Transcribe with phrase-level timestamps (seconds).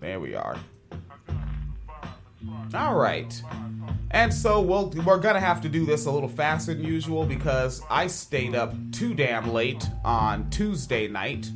[0.00, 0.56] There we are.
[2.74, 3.42] All right.
[4.12, 7.24] And so we'll, we're going to have to do this a little faster than usual
[7.26, 11.48] because I stayed up too damn late on Tuesday night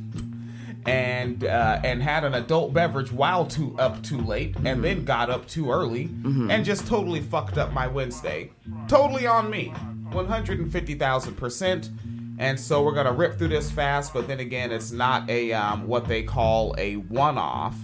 [0.85, 5.31] and uh, and had an adult beverage while too up too late and then got
[5.31, 6.09] up too early
[6.51, 8.51] and just totally fucked up my Wednesday.
[8.87, 9.73] Totally on me.
[10.11, 11.89] 150,000%.
[12.37, 15.53] And so we're going to rip through this fast, but then again, it's not a
[15.53, 17.75] um, what they call a one-off.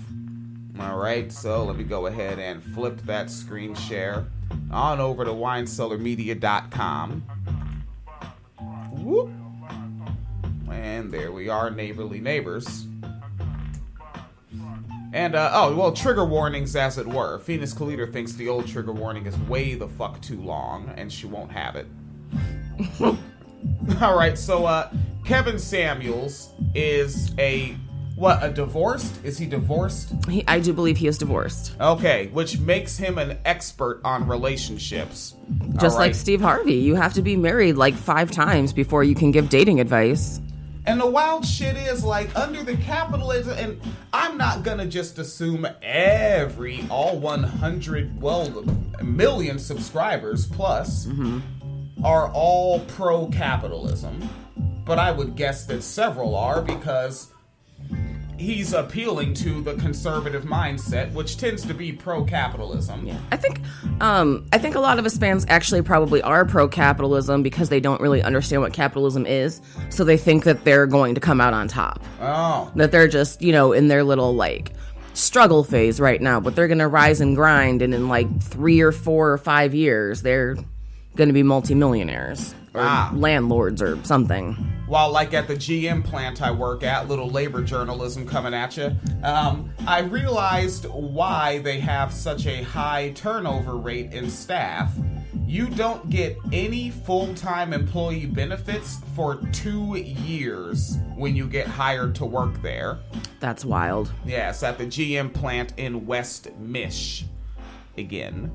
[0.82, 4.26] All right, so let me go ahead and flip that screen share
[4.72, 7.24] on over to winecellarmedia.com.
[8.92, 9.30] Whoop.
[10.72, 12.88] And there we are, neighborly neighbors.
[15.14, 17.38] And, uh, oh, well, trigger warnings, as it were.
[17.40, 21.28] Phoenix Caliter thinks the old trigger warning is way the fuck too long, and she
[21.28, 21.88] won't have it.
[24.02, 24.90] All right, so, uh,
[25.26, 27.76] Kevin Samuels is a,
[28.16, 29.24] what, a divorced?
[29.24, 30.14] Is he divorced?
[30.28, 35.36] He, I do believe he is divorced, Okay, which makes him an expert on relationships.
[35.80, 36.16] just All like.
[36.16, 36.76] Steve Harvey.
[36.76, 40.40] You have to be married like five times before you can give dating advice.
[40.86, 43.82] And the wild shit is like under the capitalism, and
[44.14, 48.64] I'm not gonna just assume every all 100, well,
[49.04, 51.40] million subscribers plus mm-hmm.
[52.04, 54.28] are all pro capitalism,
[54.86, 57.32] but I would guess that several are because
[58.42, 63.06] he's appealing to the conservative mindset, which tends to be pro capitalism.
[63.06, 63.62] Yeah, I think
[64.02, 67.80] um, I think a lot of his fans actually probably are pro capitalism because they
[67.80, 71.54] don't really understand what capitalism is, so they think that they're going to come out
[71.54, 72.04] on top.
[72.20, 74.74] Oh, That they're just you know in their little like
[75.14, 78.92] struggle phase right now, but they're gonna rise and grind, and in like three or
[78.92, 80.58] four or five years, they're
[81.16, 83.12] gonna be multimillionaires or Ah.
[83.14, 84.56] landlords or something.
[84.88, 88.92] while like at the GM plant I work at, little labor journalism coming at you,
[89.24, 94.94] um, I realized why they have such a high turnover rate in staff.
[95.48, 102.16] You don't get any full time employee benefits for two years when you get hired
[102.16, 103.00] to work there.
[103.40, 104.12] That's wild.
[104.26, 107.26] Yes, at the GM plant in West Mish.
[107.98, 108.52] Again.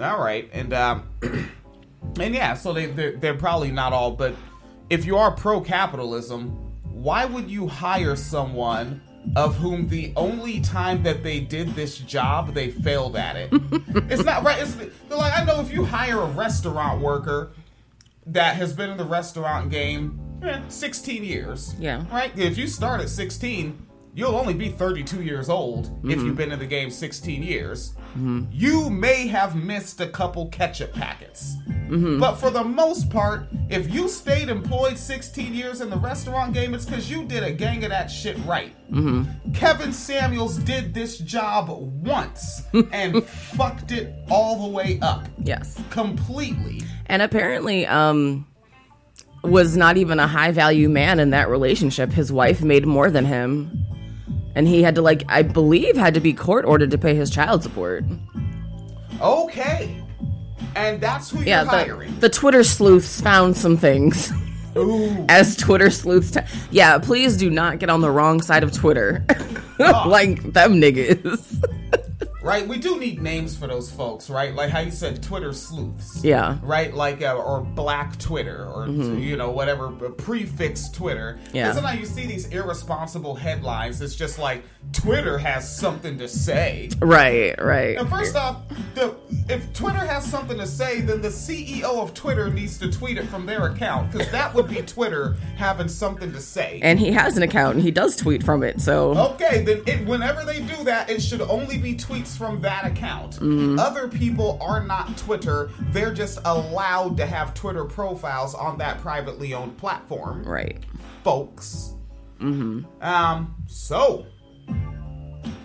[0.00, 1.04] All right, and um,
[2.18, 4.34] and yeah, so they they're, they're probably not all, but
[4.90, 6.50] if you are pro capitalism,
[6.84, 9.00] why would you hire someone
[9.34, 13.50] of whom the only time that they did this job they failed at it?
[14.10, 14.62] it's not right.
[14.62, 17.52] It's they're like I know if you hire a restaurant worker
[18.26, 21.74] that has been in the restaurant game eh, 16 years.
[21.78, 22.04] Yeah.
[22.10, 22.36] Right?
[22.36, 26.58] If you start at 16, you'll only be 32 years old if you've been in
[26.58, 27.94] the game 16 years.
[28.16, 28.44] Mm-hmm.
[28.50, 31.56] You may have missed a couple ketchup packets.
[31.68, 32.18] Mm-hmm.
[32.18, 36.74] But for the most part, if you stayed employed 16 years in the restaurant game,
[36.74, 38.74] it's because you did a gang of that shit right.
[38.90, 39.52] Mm-hmm.
[39.52, 42.62] Kevin Samuels did this job once
[42.92, 45.28] and fucked it all the way up.
[45.38, 45.80] Yes.
[45.90, 46.82] Completely.
[47.06, 48.46] and apparently um
[49.44, 53.24] was not even a high value man in that relationship his wife made more than
[53.24, 53.70] him
[54.56, 57.30] and he had to like i believe had to be court ordered to pay his
[57.30, 58.04] child support
[59.20, 60.02] Okay.
[60.74, 62.14] And that's who yeah you're hiring.
[62.16, 64.30] the, the twitter sleuths found some things
[64.76, 65.24] Ooh.
[65.28, 66.40] as twitter sleuths t-
[66.70, 69.24] yeah please do not get on the wrong side of twitter
[69.78, 70.08] Oh.
[70.08, 71.62] like them niggas
[72.46, 72.66] Right?
[72.66, 74.54] We do need names for those folks, right?
[74.54, 76.24] Like how you said Twitter sleuths.
[76.24, 76.94] yeah Right?
[76.94, 81.40] Like, uh, or Black Twitter, or, you know, whatever, uh, prefix Twitter.
[81.46, 81.56] Mm-hmm.
[81.56, 81.72] Yeah.
[81.72, 84.00] Sometimes you see these irresponsible headlines.
[84.00, 84.62] It's just like,
[84.92, 86.88] Twitter has something to say.
[87.00, 88.62] right right And first off,
[88.94, 89.16] the,
[89.48, 93.26] if Twitter has something to say, then the CEO of Twitter needs to tweet it
[93.26, 96.78] from their account, because that would be Twitter having something to say.
[96.84, 100.06] and he has an account and he does tweet from it so Okay, then it,
[100.06, 103.38] whenever they do that, it should only be tweets from that account.
[103.78, 109.54] Other people are not Twitter; they're just allowed to have Twitter profiles on that privately
[109.54, 110.78] owned platform, right
[111.24, 111.94] folks.
[112.40, 112.84] Mm-hmm.
[113.02, 113.54] Um.
[113.66, 114.26] So,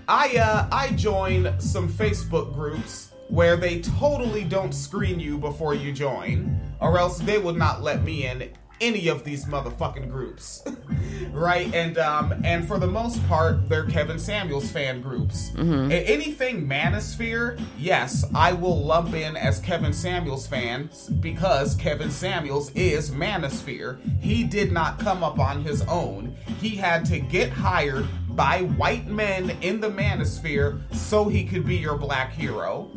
[0.08, 5.92] I uh I join some Facebook groups where they totally don't screen you before you
[5.92, 8.50] join, or else they would not let me in
[8.82, 10.64] any of these motherfucking groups.
[11.32, 11.74] right?
[11.74, 15.52] And um and for the most part, they're Kevin Samuels fan groups.
[15.56, 15.62] A-
[16.08, 23.12] anything Manosphere, yes, I will lump in as Kevin Samuels fans because Kevin Samuels is
[23.12, 24.00] Manosphere.
[24.22, 26.36] He did not come up on his own.
[26.60, 31.76] He had to get hired by white men in the manosphere so he could be
[31.76, 32.90] your black hero.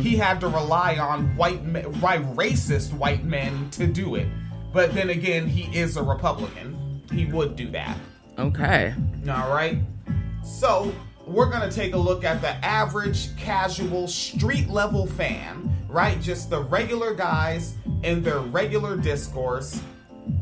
[0.00, 4.26] He had to rely on white men, by racist white men to do it.
[4.72, 7.02] But then again, he is a Republican.
[7.12, 7.96] He would do that.
[8.38, 8.94] okay
[9.28, 9.78] All right.
[10.44, 10.92] So
[11.26, 16.20] we're gonna take a look at the average, casual, street level fan, right?
[16.20, 19.82] Just the regular guys in their regular discourse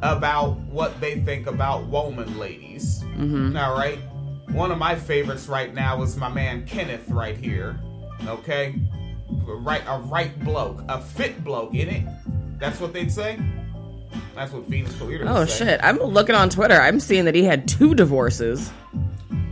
[0.03, 3.03] about what they think about woman ladies.
[3.03, 3.57] Mm-hmm.
[3.57, 3.99] All right.
[4.51, 7.79] One of my favorites right now is my man Kenneth right here.
[8.27, 8.75] Okay,
[9.29, 12.07] right, a right bloke, a fit bloke, in it?
[12.59, 13.39] That's what they'd say.
[14.35, 15.81] That's what Phoenix Polito Oh shit!
[15.83, 16.81] I'm looking on Twitter.
[16.81, 18.73] I'm seeing that he had two divorces.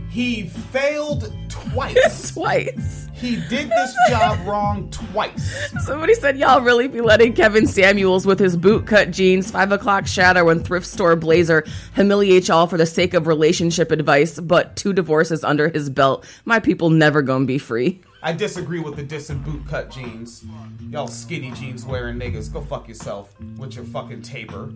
[0.09, 2.31] He failed twice.
[2.33, 3.09] twice.
[3.13, 5.69] He did this job wrong twice.
[5.83, 10.47] Somebody said y'all really be letting Kevin Samuels with his bootcut jeans, five o'clock shadow,
[10.49, 11.65] and thrift store blazer
[11.95, 16.25] humiliate y'all for the sake of relationship advice, but two divorces under his belt.
[16.45, 17.99] My people never gonna be free.
[18.25, 20.43] I disagree with the dissing bootcut jeans.
[20.89, 24.73] Y'all skinny jeans wearing niggas, go fuck yourself with your fucking taper.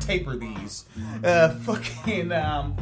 [0.00, 0.84] taper these.
[1.24, 2.76] Uh, fucking, um,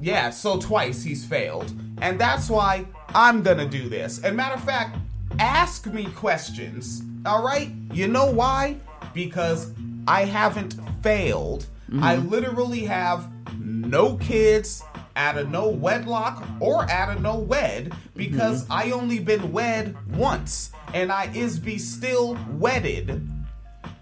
[0.00, 1.70] yeah, so twice he's failed.
[2.00, 4.24] And that's why I'm gonna do this.
[4.24, 4.96] And matter of fact,
[5.38, 7.68] ask me questions, alright?
[7.92, 8.78] You know why?
[9.12, 9.74] Because
[10.08, 11.66] I haven't failed.
[11.90, 12.02] Mm-hmm.
[12.02, 14.82] I literally have no kids
[15.16, 18.72] out of no wedlock or out of no wed because mm-hmm.
[18.72, 23.28] I only been wed once and I is be still wedded.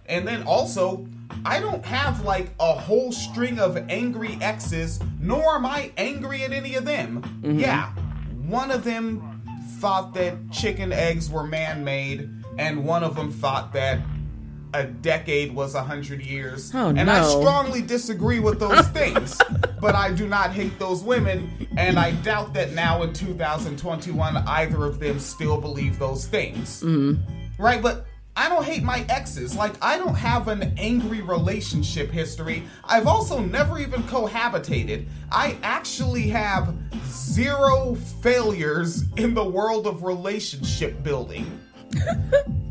[0.06, 1.06] And then also,
[1.44, 6.52] I don't have like a whole string of angry exes, nor am I angry at
[6.52, 7.22] any of them.
[7.42, 7.58] Mm-hmm.
[7.58, 7.90] Yeah,
[8.46, 9.42] one of them
[9.78, 12.28] thought that chicken eggs were man made,
[12.58, 14.00] and one of them thought that
[14.74, 16.72] a decade was a hundred years.
[16.74, 17.12] Oh, and no.
[17.12, 19.40] I strongly disagree with those things.
[19.80, 24.84] but I do not hate those women, and I doubt that now in 2021 either
[24.84, 26.82] of them still believe those things.
[26.82, 27.20] Mm.
[27.58, 27.82] Right?
[27.82, 29.54] But I don't hate my exes.
[29.54, 32.62] Like, I don't have an angry relationship history.
[32.84, 35.06] I've also never even cohabitated.
[35.30, 36.74] I actually have
[37.06, 41.60] zero failures in the world of relationship building.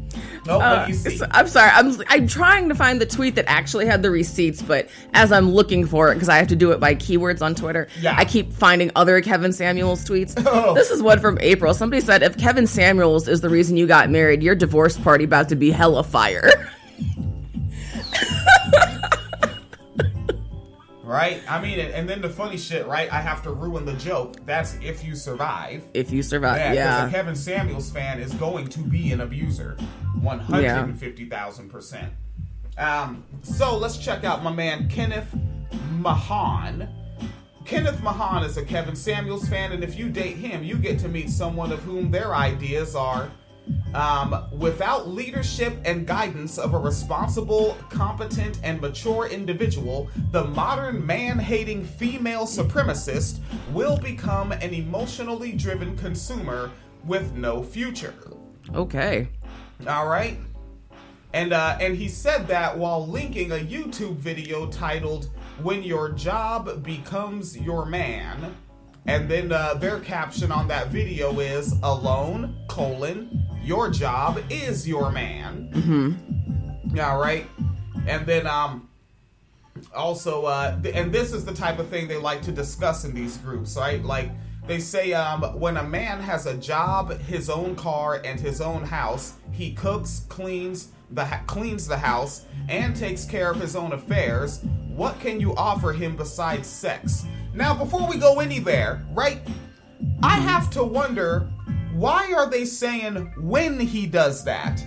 [0.48, 0.88] Oh, uh,
[1.32, 1.70] I'm sorry.
[1.72, 5.52] I'm I'm trying to find the tweet that actually had the receipts, but as I'm
[5.52, 8.16] looking for it because I have to do it by keywords on Twitter, yeah.
[8.18, 10.32] I keep finding other Kevin Samuels tweets.
[10.54, 10.74] Oh.
[10.74, 11.74] This is one from April.
[11.74, 15.48] Somebody said, "If Kevin Samuels is the reason you got married, your divorce party about
[15.50, 16.50] to be hella fire."
[21.12, 21.42] right?
[21.50, 23.12] I mean, and then the funny shit, right?
[23.12, 24.38] I have to ruin the joke.
[24.46, 25.84] That's if you survive.
[25.94, 26.74] If you survive, yeah.
[26.74, 27.08] yeah.
[27.08, 29.76] a Kevin Samuels fan is going to be an abuser,
[30.22, 32.14] one hundred and fifty thousand percent.
[32.78, 35.36] Um, so let's check out my man Kenneth
[36.00, 36.90] Mahan.
[37.66, 41.08] Kenneth Mahan is a Kevin Samuels fan, and if you date him, you get to
[41.08, 43.30] meet someone of whom their ideas are
[43.94, 51.40] um, without leadership and guidance of a responsible, competent, and mature individual, the modern man
[51.40, 53.40] hating female supremacist
[53.72, 56.72] will become an emotionally driven consumer
[57.06, 58.14] with no future.
[58.74, 59.28] Okay.
[59.88, 60.38] All right.
[61.34, 65.30] And uh, and he said that while linking a YouTube video titled
[65.62, 68.54] "When Your Job Becomes Your Man,"
[69.06, 75.12] and then uh, their caption on that video is "Alone colon your job is your
[75.12, 75.70] man.
[75.74, 77.00] Mm-hmm.
[77.00, 77.48] All right,
[78.08, 78.90] and then um,
[79.96, 83.14] also uh, th- and this is the type of thing they like to discuss in
[83.14, 84.04] these groups, right?
[84.04, 84.32] Like
[84.68, 88.84] they say um, when a man has a job, his own car, and his own
[88.84, 93.94] house, he cooks, cleans the ha- cleans the house, and takes care of his own
[93.94, 94.64] affairs.
[94.96, 97.26] What can you offer him besides sex?
[97.54, 99.40] Now, before we go anywhere, right?
[100.24, 101.50] I have to wonder
[101.94, 104.86] why are they saying when he does that?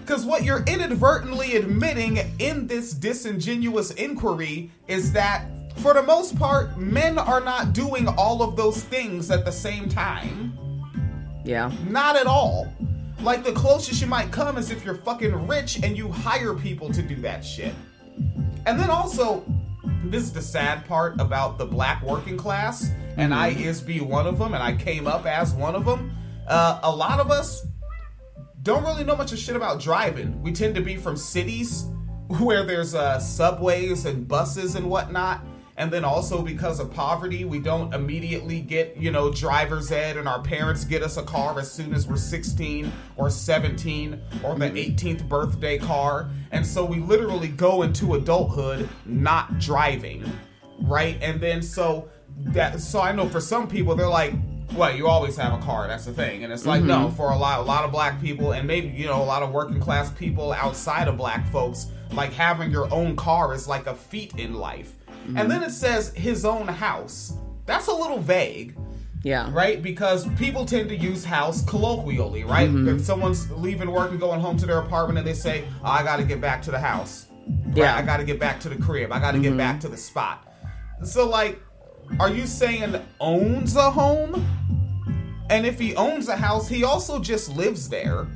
[0.00, 6.76] Because what you're inadvertently admitting in this disingenuous inquiry is that, for the most part,
[6.76, 10.56] men are not doing all of those things at the same time.
[11.44, 11.72] Yeah.
[11.88, 12.72] Not at all.
[13.20, 16.92] Like, the closest you might come is if you're fucking rich and you hire people
[16.92, 17.74] to do that shit.
[18.66, 19.44] And then also,
[20.10, 23.64] this is the sad part about the black working class, and I mm-hmm.
[23.64, 26.90] is be one of them, and I came up as one of them uh, a
[26.90, 27.66] lot of us
[28.62, 30.40] don't really know much of shit about driving.
[30.42, 31.86] We tend to be from cities
[32.38, 35.44] where there's uh, subways and buses and whatnot.
[35.78, 40.26] And then also because of poverty, we don't immediately get, you know, driver's ed and
[40.26, 44.70] our parents get us a car as soon as we're 16 or 17 or the
[44.70, 46.30] 18th birthday car.
[46.50, 50.24] And so we literally go into adulthood not driving,
[50.80, 51.18] right?
[51.20, 54.34] And then so that so I know for some people they're like
[54.74, 56.88] well, you always have a car that's the thing and it's like mm-hmm.
[56.88, 59.42] no for a lot a lot of black people and maybe you know a lot
[59.42, 63.86] of working class people outside of black folks like having your own car is like
[63.86, 64.95] a feat in life
[65.26, 65.36] mm-hmm.
[65.36, 67.34] and then it says his own house
[67.66, 68.76] that's a little vague
[69.26, 69.50] Yeah.
[69.52, 69.82] Right?
[69.82, 72.70] Because people tend to use house colloquially, right?
[72.70, 73.00] Mm-hmm.
[73.00, 76.04] If someone's leaving work and going home to their apartment and they say, oh, I
[76.04, 77.26] got to get back to the house.
[77.48, 77.78] Right?
[77.78, 77.96] Yeah.
[77.96, 79.10] I got to get back to the crib.
[79.10, 80.46] I got to get back to the spot.
[81.02, 81.60] So, like,
[82.20, 84.46] are you saying owns a home?
[85.50, 88.28] And if he owns a house, he also just lives there.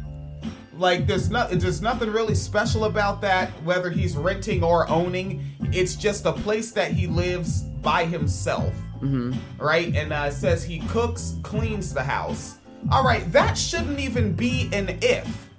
[0.81, 5.45] Like there's not there's nothing really special about that whether he's renting or owning.
[5.73, 8.75] It's just a place that he lives by himself.
[9.59, 9.95] Right?
[9.95, 12.57] And uh, it says he cooks, cleans the house.
[12.91, 15.51] All right, that shouldn't even be an if.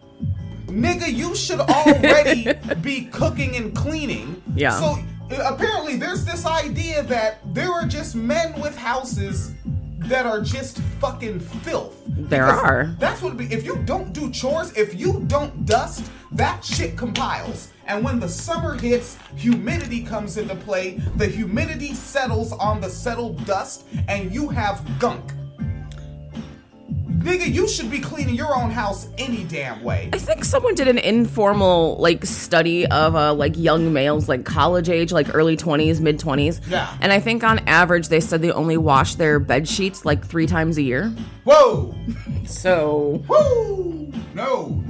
[0.66, 2.52] Nigga, you should already
[2.82, 4.42] be cooking and cleaning.
[4.56, 4.72] Yeah.
[4.72, 4.98] So
[5.32, 9.54] uh, apparently there's this idea that there are just men with houses
[10.02, 12.02] that are just fucking filth.
[12.08, 12.96] There Because are.
[13.00, 13.46] That's what it be.
[13.46, 17.72] If you don't do chores, if you don't dust, that shit compiles.
[17.86, 21.02] And when the summer hits, humidity comes into play.
[21.18, 25.34] The humidity settles on the settled dust, and you have gunk.
[27.22, 30.10] Nigga, you should be cleaning your own house any damn way.
[30.12, 34.90] I think someone did an informal like study of uh, like young males, like college
[34.90, 36.60] age, like early twenties, mid twenties.
[36.68, 36.96] Yeah.
[37.00, 40.48] And I think on average they said they only wash their bed sheets like three
[40.48, 41.10] times a year.
[41.44, 41.96] Whoa!
[42.46, 44.12] So Woo!
[44.34, 44.84] No.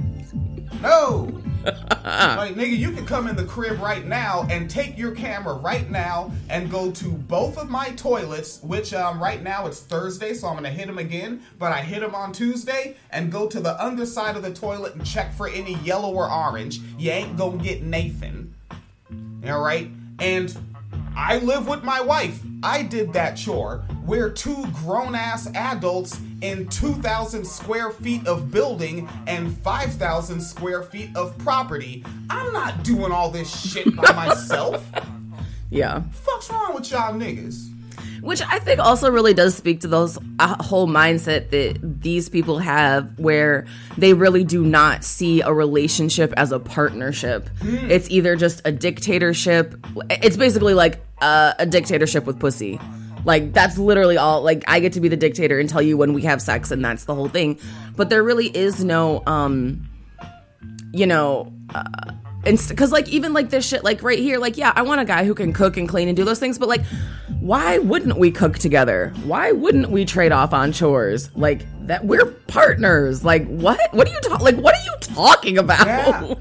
[0.81, 1.40] No.
[2.03, 5.89] like nigga, you can come in the crib right now and take your camera right
[5.89, 10.47] now and go to both of my toilets, which um right now it's Thursday, so
[10.47, 13.81] I'm gonna hit them again, but I hit them on Tuesday and go to the
[13.83, 16.79] underside of the toilet and check for any yellow or orange.
[16.97, 18.55] You ain't gonna get Nathan.
[19.47, 19.89] All right,
[20.19, 20.57] and
[21.15, 22.39] I live with my wife.
[22.63, 23.83] I did that chore.
[24.05, 31.09] We're two grown ass adults in 2,000 square feet of building and 5,000 square feet
[31.15, 32.03] of property.
[32.29, 34.83] I'm not doing all this shit by myself.
[35.69, 36.01] yeah.
[36.11, 37.67] Fuck's wrong with y'all niggas?
[38.21, 42.59] Which I think also really does speak to those uh, whole mindset that these people
[42.59, 43.65] have where
[43.97, 47.49] they really do not see a relationship as a partnership.
[47.63, 49.73] It's either just a dictatorship.
[50.09, 52.79] It's basically like uh, a dictatorship with pussy.
[53.25, 56.13] Like that's literally all like I get to be the dictator and tell you when
[56.13, 57.59] we have sex and that's the whole thing.
[57.95, 59.87] But there really is no um
[60.93, 61.83] you know uh,
[62.43, 65.05] and because like even like this shit like right here like yeah i want a
[65.05, 66.83] guy who can cook and clean and do those things but like
[67.39, 72.25] why wouldn't we cook together why wouldn't we trade off on chores like that we're
[72.25, 76.35] partners like what what are you talking like what are you talking about Yeah.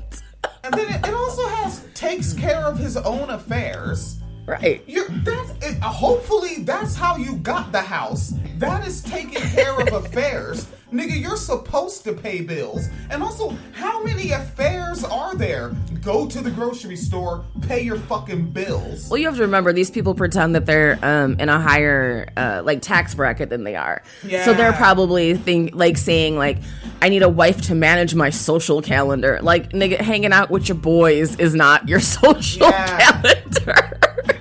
[0.62, 4.20] And then it, it also has takes care of his own affairs.
[4.47, 8.32] Right You're, that's, it, hopefully that's how you got the house.
[8.59, 10.66] That is taking care of affairs.
[10.92, 12.88] Nigga, you're supposed to pay bills.
[13.11, 15.70] And also, how many affairs are there?
[16.02, 19.09] Go to the grocery store, pay your fucking bills.
[19.11, 22.62] well you have to remember these people pretend that they're um in a higher uh
[22.64, 24.02] like tax bracket than they are
[24.44, 26.59] so they're probably think like saying like
[27.02, 30.76] i need a wife to manage my social calendar like nigga hanging out with your
[30.76, 32.99] boys is not your social Yeah.
[33.20, 34.00] calendar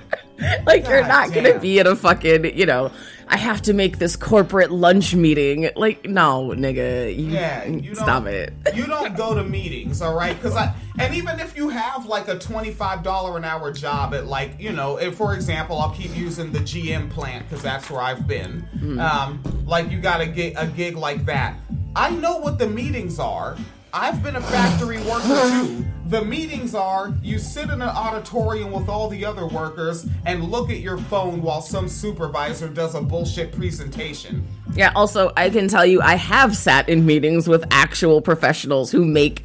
[0.66, 2.90] like you're God not gonna be in a fucking you know
[3.30, 7.94] i have to make this corporate lunch meeting like no nigga you, Yeah, you don't,
[7.96, 10.36] stop it You don't go to meetings, all right?
[10.36, 14.26] Because I and even if you have like a twenty-five dollar an hour job at
[14.26, 18.00] like you know, if for example, I'll keep using the GM plant because that's where
[18.00, 18.66] I've been.
[19.00, 21.56] Um, like you got to get a gig like that.
[21.96, 23.56] I know what the meetings are.
[23.92, 25.26] I've been a factory worker
[25.66, 25.84] too.
[26.06, 30.70] The meetings are you sit in an auditorium with all the other workers and look
[30.70, 34.46] at your phone while some supervisor does a bullshit presentation.
[34.74, 39.04] Yeah, also, I can tell you, I have sat in meetings with actual professionals who
[39.04, 39.44] make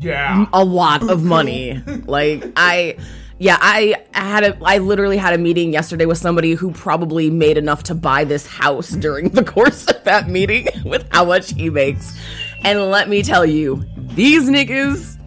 [0.00, 0.46] Yeah.
[0.52, 1.82] a lot of money.
[2.06, 2.96] like, I.
[3.42, 7.56] Yeah, I had a I literally had a meeting yesterday with somebody who probably made
[7.56, 11.70] enough to buy this house during the course of that meeting with how much he
[11.70, 12.18] makes.
[12.62, 15.18] And let me tell you, these niggas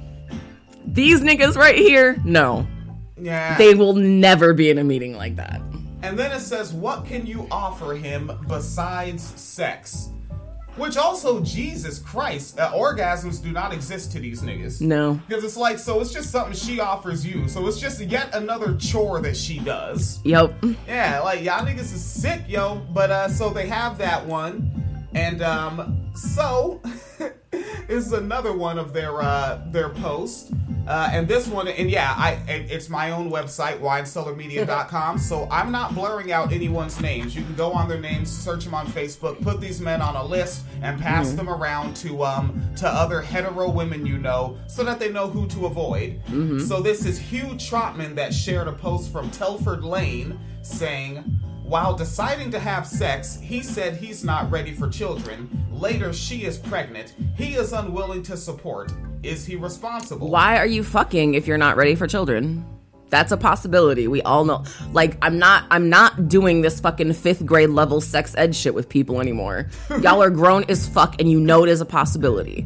[0.93, 2.67] these niggas right here, no.
[3.17, 3.57] Yeah.
[3.57, 5.59] They will never be in a meeting like that.
[6.03, 10.09] And then it says, What can you offer him besides sex?
[10.75, 14.81] Which also, Jesus Christ, uh, orgasms do not exist to these niggas.
[14.81, 15.19] No.
[15.27, 17.47] Because it's like, so it's just something she offers you.
[17.47, 20.19] So it's just yet another chore that she does.
[20.25, 20.63] Yep.
[20.87, 22.81] Yeah, like y'all niggas is sick, yo.
[22.91, 25.07] But uh so they have that one.
[25.13, 26.81] And um so
[27.89, 30.51] is another one of their uh their posts.
[30.87, 35.17] Uh and this one and yeah, I it- it's my own website, winecellarmedia.com.
[35.17, 37.35] so I'm not blurring out anyone's names.
[37.35, 40.23] You can go on their names, search them on Facebook, put these men on a
[40.25, 44.99] list and pass them around to um to other hetero women you know so that
[44.99, 46.21] they know who to avoid.
[46.67, 51.23] So this is Hugh Trotman that shared a post from Telford Lane saying
[51.73, 55.49] While deciding to have sex, he said he's not ready for children.
[55.71, 57.15] Later, she is pregnant.
[57.35, 58.93] He is unwilling to support.
[59.23, 60.29] Is he responsible?
[60.29, 62.63] Why are you fucking if you're not ready for children?
[63.13, 64.07] That's a possibility.
[64.07, 64.63] We all know.
[64.91, 65.65] Like, I'm not.
[65.69, 69.69] I'm not doing this fucking fifth grade level sex ed shit with people anymore.
[70.01, 72.65] Y'all are grown as fuck, and you know it is a possibility.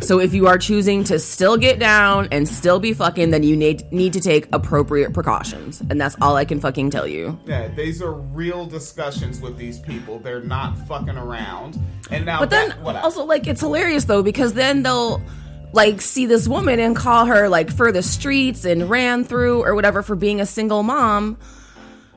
[0.00, 3.56] So if you are choosing to still get down and still be fucking, then you
[3.56, 7.38] need need to take appropriate precautions, and that's all I can fucking tell you.
[7.46, 10.18] Yeah, these are real discussions with these people.
[10.18, 11.78] They're not fucking around.
[12.10, 15.22] And now, But then that, also like it's hilarious though because then they'll
[15.72, 19.74] like see this woman and call her like for the streets and ran through or
[19.74, 21.38] whatever for being a single mom.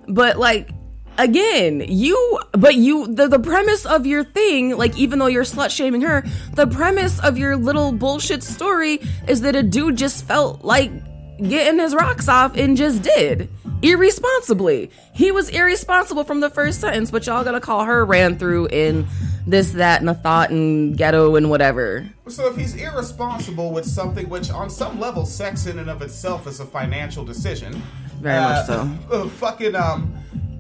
[0.08, 0.70] But like
[1.18, 5.70] again, you but you the, the premise of your thing, like even though you're slut
[5.70, 10.64] shaming her, the premise of your little bullshit story is that a dude just felt
[10.64, 10.92] like
[11.38, 13.50] getting his rocks off and just did
[13.84, 14.90] irresponsibly.
[15.14, 19.06] He was irresponsible from the first sentence, but y'all gonna call her ran through in
[19.46, 22.10] this, that, and a thought and ghetto and whatever.
[22.28, 26.48] So if he's irresponsible with something which, on some level, sex in and of itself
[26.48, 27.82] is a financial decision,
[28.22, 28.90] Very much so.
[29.12, 30.14] uh, fucking um,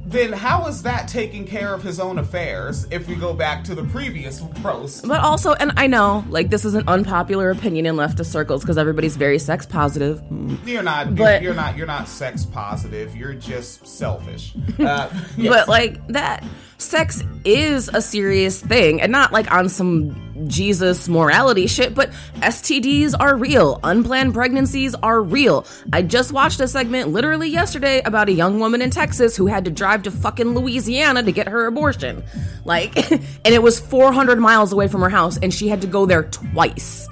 [0.06, 2.86] then how is that taking care of his own affairs?
[2.92, 6.66] If we go back to the previous post, But also, and I know, like, this
[6.66, 10.22] is an unpopular opinion in leftist circles because everybody's very sex positive.
[10.66, 13.16] you're not, But- you're, you're not, you're not sex positive.
[13.16, 14.54] You're just selfish.
[14.80, 15.08] Uh,
[15.38, 15.50] yes.
[15.54, 16.44] But like that,
[16.78, 21.96] sex is a serious thing, and not like on some Jesus morality shit.
[21.96, 23.80] But STDs are real.
[23.84, 25.66] Unplanned pregnancies are real.
[25.92, 29.66] I just watched a segment literally yesterday about a young woman in Texas who had
[29.66, 32.24] to drive to fucking Louisiana to get her abortion.
[32.66, 36.06] Like, and it was 400 miles away from her house, and she had to go
[36.06, 37.08] there twice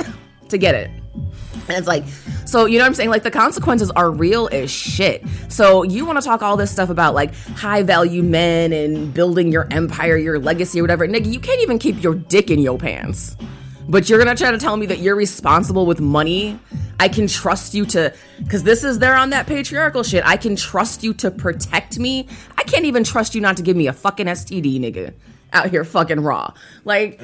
[0.49, 0.89] to get it.
[1.71, 2.03] And it's like,
[2.45, 3.09] so you know what I'm saying?
[3.09, 5.23] Like the consequences are real as shit.
[5.47, 9.51] So you want to talk all this stuff about like high value men and building
[9.51, 11.07] your empire, your legacy, or whatever.
[11.07, 13.37] Nigga, you can't even keep your dick in your pants.
[13.87, 16.60] But you're gonna try to tell me that you're responsible with money.
[16.99, 20.23] I can trust you to, because this is there on that patriarchal shit.
[20.25, 22.27] I can trust you to protect me.
[22.57, 25.13] I can't even trust you not to give me a fucking STD, nigga.
[25.51, 26.53] Out here fucking raw.
[26.86, 27.19] Like,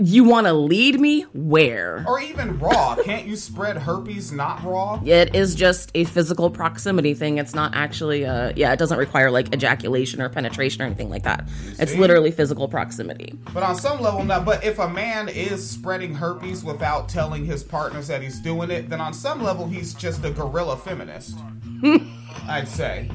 [0.00, 2.04] you want to lead me where?
[2.06, 2.96] or even raw.
[2.96, 5.00] Can't you spread herpes not raw?
[5.04, 7.38] It is just a physical proximity thing.
[7.38, 11.24] It's not actually, uh, yeah, it doesn't require like ejaculation or penetration or anything like
[11.24, 11.48] that.
[11.78, 13.38] It's literally physical proximity.
[13.52, 17.62] But on some level, now, but if a man is spreading herpes without telling his
[17.62, 21.38] partners that he's doing it, then on some level, he's just a guerrilla feminist.
[22.48, 23.10] I'd say.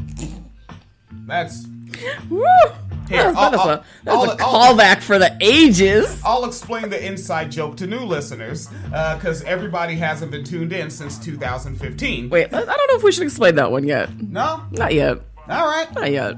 [1.27, 1.65] That's.
[2.29, 2.45] Woo!
[3.07, 5.35] Here, That was, I'll- that was I'll- a, that was a I'll- callback for the
[5.41, 6.21] ages.
[6.25, 11.17] I'll explain the inside joke to new listeners, because everybody hasn't been tuned in since
[11.19, 12.29] 2015.
[12.29, 14.09] Wait, I don't know if we should explain that one yet.
[14.21, 14.63] No?
[14.71, 15.19] Not yet.
[15.47, 15.87] All right.
[15.93, 16.35] Not yet.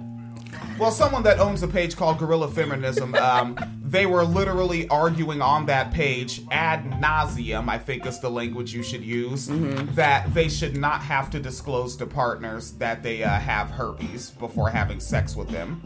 [0.78, 5.66] Well, someone that owns a page called Guerrilla Feminism, um, they were literally arguing on
[5.66, 9.48] that page ad nauseum, I think is the language you should use,
[9.96, 14.70] that they should not have to disclose to partners that they uh, have herpes before
[14.70, 15.82] having sex with them.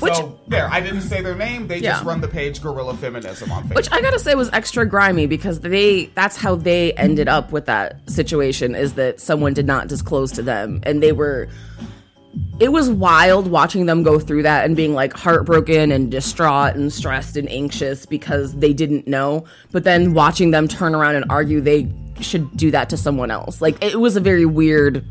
[0.00, 3.50] Which- so, there, I didn't say their name, they just run the page Guerrilla Feminism
[3.52, 3.76] on Facebook.
[3.76, 7.66] Which I gotta say was extra grimy because they that's how they ended up with
[7.66, 11.48] that situation is that someone did not disclose to them and they were
[12.58, 16.92] it was wild watching them go through that and being like heartbroken and distraught and
[16.92, 19.44] stressed and anxious because they didn't know.
[19.72, 23.60] But then watching them turn around and argue they should do that to someone else.
[23.60, 25.04] Like it was a very weird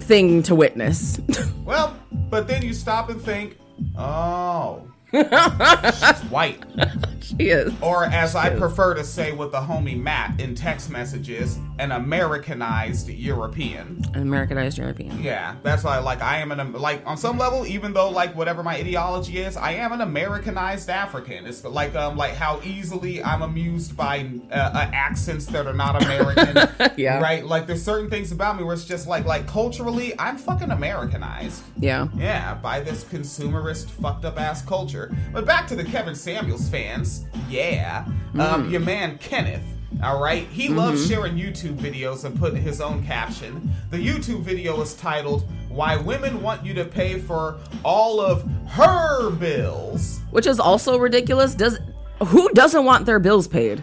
[0.00, 1.20] thing to witness.
[1.64, 3.58] Well, but then you stop and think,
[3.96, 6.62] oh, she's white.
[7.20, 11.58] she is Or as I prefer to say with the homie Matt in text messages,
[11.78, 14.02] an Americanized European.
[14.14, 17.92] an americanized european Yeah, that's why like I am an like on some level, even
[17.92, 21.46] though like whatever my ideology is, I am an Americanized African.
[21.46, 26.02] It's like um like how easily I'm amused by uh, uh, accents that are not
[26.02, 26.68] American.
[26.96, 27.20] Yeah.
[27.20, 27.44] Right.
[27.46, 31.62] Like there's certain things about me where it's just like like culturally, I'm fucking Americanized.
[31.78, 34.99] yeah Yeah, by this consumerist, fucked up ass culture.
[35.32, 37.24] But back to the Kevin Samuels fans.
[37.48, 38.04] Yeah.
[38.38, 39.62] Um, your man Kenneth.
[40.02, 40.44] All right.
[40.48, 43.70] He loves sharing YouTube videos and putting his own caption.
[43.90, 49.30] The YouTube video is titled Why Women Want You to Pay for All of Her
[49.30, 50.20] Bills.
[50.30, 51.78] which is also ridiculous does
[52.26, 53.82] who doesn't want their bills paid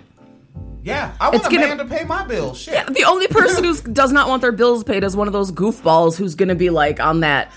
[0.84, 2.58] Yeah, I want It's a gonna- man to pay my bills.
[2.58, 2.88] Shit.
[2.94, 6.16] the only person who does not want their bills paid is one of those goofballs
[6.18, 7.52] who's gonna be like on that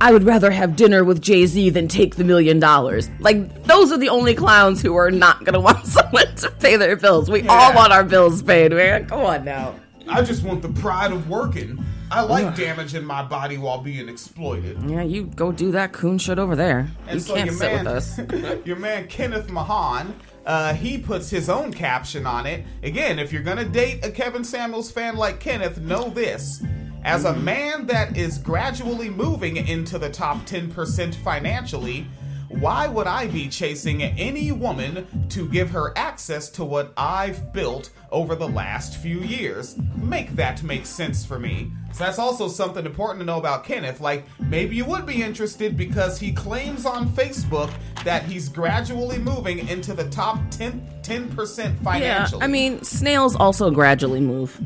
[0.00, 3.08] I would rather have dinner with Jay Z than take the million dollars.
[3.20, 6.96] Like, those are the only clowns who are not gonna want someone to pay their
[6.96, 7.30] bills.
[7.30, 9.06] We all want our bills paid, man.
[9.06, 9.74] Come on now.
[10.08, 11.82] I just want the pride of working.
[12.10, 14.78] I like damaging my body while being exploited.
[14.88, 16.88] Yeah, you go do that coon shit over there.
[17.08, 18.64] And you so can't your sit man, with us.
[18.66, 22.64] your man Kenneth Mahan, uh, he puts his own caption on it.
[22.82, 26.62] Again, if you're gonna date a Kevin Samuels fan like Kenneth, know this.
[27.04, 27.42] As a mm.
[27.42, 32.06] man that is gradually moving into the top 10% financially,
[32.48, 37.90] why would I be chasing any woman to give her access to what I've built
[38.10, 39.76] over the last few years?
[39.96, 41.72] Make that make sense for me.
[41.92, 44.00] So that's also something important to know about Kenneth.
[44.00, 47.72] Like, maybe you would be interested because he claims on Facebook
[48.04, 52.42] that he's gradually moving into the top 10, 10% Yeah, financially.
[52.42, 54.60] I mean, snails also gradually move.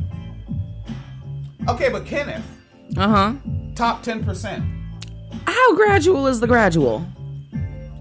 [1.69, 2.45] Okay, but Kenneth,
[2.97, 3.33] Uh huh.
[3.75, 4.75] top 10%.
[5.47, 7.05] How gradual is the gradual?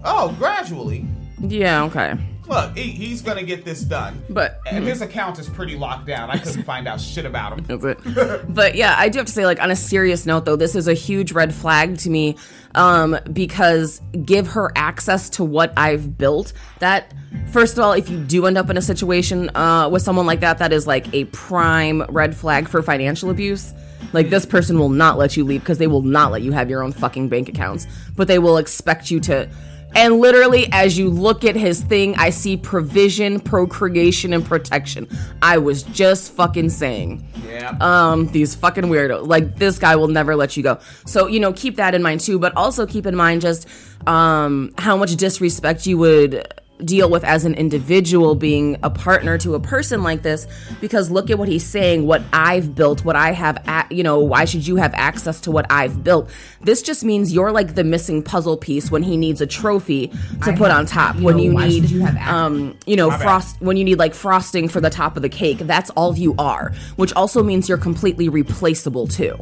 [0.04, 1.06] Oh, gradually.
[1.40, 2.14] Yeah, okay.
[2.48, 4.22] Look, he, he's gonna get this done.
[4.30, 6.30] But And his account is pretty locked down.
[6.30, 7.64] I couldn't find out shit about him.
[7.66, 8.46] That's it.
[8.54, 10.88] but yeah, I do have to say, like, on a serious note, though, this is
[10.88, 12.36] a huge red flag to me
[12.74, 16.52] um, because give her access to what I've built.
[16.78, 17.12] That,
[17.50, 20.40] first of all, if you do end up in a situation uh, with someone like
[20.40, 23.74] that, that is like a prime red flag for financial abuse.
[24.14, 26.70] Like, this person will not let you leave because they will not let you have
[26.70, 29.50] your own fucking bank accounts, but they will expect you to.
[29.94, 35.08] And literally, as you look at his thing, I see provision, procreation, and protection.
[35.42, 37.76] I was just fucking saying Yeah.
[37.80, 41.52] um these fucking weirdos like this guy will never let you go so you know
[41.52, 43.66] keep that in mind too but also keep in mind just
[44.06, 46.46] um how much disrespect you would
[46.84, 50.46] deal with as an individual being a partner to a person like this
[50.80, 54.20] because look at what he's saying what i've built what i have at you know
[54.20, 56.30] why should you have access to what i've built?
[56.60, 60.08] This just means you're like the missing puzzle piece when he needs a trophy
[60.44, 63.22] to put on top when you need um you know bad.
[63.22, 66.34] frost when you need like frosting for the top of the cake that's all you
[66.38, 69.38] are which also means you're completely replaceable too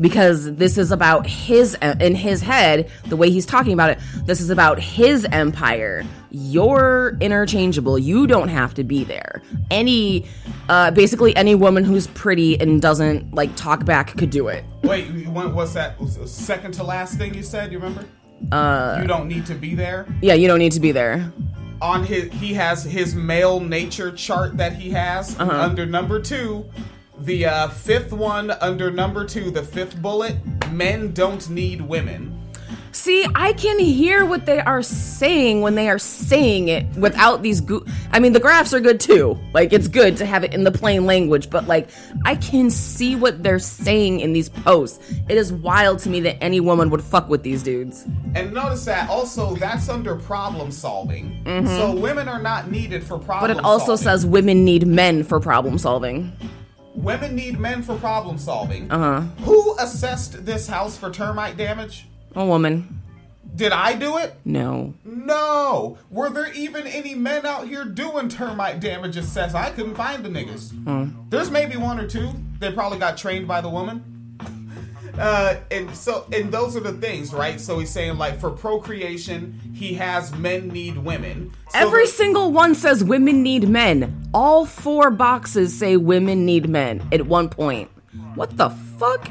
[0.00, 4.40] because this is about his in his head the way he's talking about it this
[4.40, 10.24] is about his empire you're interchangeable you don't have to be there any
[10.70, 15.04] uh basically any woman who's pretty and doesn't like talk back could do it Wait,
[15.28, 17.70] what's that second to last thing you said?
[17.70, 18.04] You remember?
[18.50, 20.06] Uh, you don't need to be there.
[20.22, 21.30] yeah you don't need to be there
[21.82, 25.50] On his, he has his male nature chart that he has Uh-huh.
[25.52, 26.64] under number two.
[27.18, 30.36] The uh, fifth one under number two, the fifth bullet.
[30.70, 32.38] Men don't need women.
[32.94, 37.62] See, I can hear what they are saying when they are saying it without these
[37.62, 39.38] go- I mean, the graphs are good too.
[39.54, 41.88] Like it's good to have it in the plain language, but like
[42.26, 44.98] I can see what they're saying in these posts.
[45.28, 48.04] It is wild to me that any woman would fuck with these dudes.
[48.34, 51.42] And notice that also that's under problem solving.
[51.66, 53.50] So women are not needed for problem.
[53.50, 53.56] Mm-hmm.
[53.56, 54.04] But it also solving.
[54.04, 56.30] says women need men for problem solving.
[56.94, 58.90] Women need men for problem solving.
[58.90, 59.20] Uh huh.
[59.44, 62.06] Who assessed this house for termite damage?
[62.34, 63.00] A woman.
[63.54, 64.34] Did I do it?
[64.46, 64.94] No.
[65.04, 65.98] No.
[66.10, 69.54] Were there even any men out here doing termite damage assess?
[69.54, 71.30] I couldn't find the niggas.
[71.30, 72.30] There's maybe one or two.
[72.60, 74.11] They probably got trained by the woman.
[75.18, 77.60] Uh, and so, and those are the things, right?
[77.60, 81.52] So he's saying like for procreation, he has men need women.
[81.70, 84.30] So Every single one says women need men.
[84.32, 87.90] All four boxes say women need men at one point.
[88.34, 89.28] What the fuck?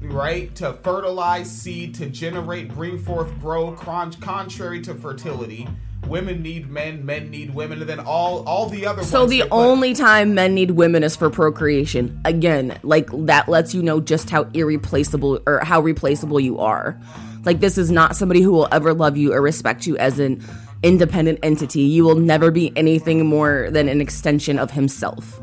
[0.00, 0.54] right?
[0.56, 5.68] To fertilize seed, to generate, bring forth, grow, contrary to fertility.
[6.06, 9.02] Women need men, men need women, and then all all the other.
[9.02, 12.20] So the only time men need women is for procreation.
[12.24, 16.98] Again, like that lets you know just how irreplaceable or how replaceable you are.
[17.44, 20.42] Like this is not somebody who will ever love you or respect you as an
[20.82, 21.80] independent entity.
[21.82, 25.40] You will never be anything more than an extension of himself.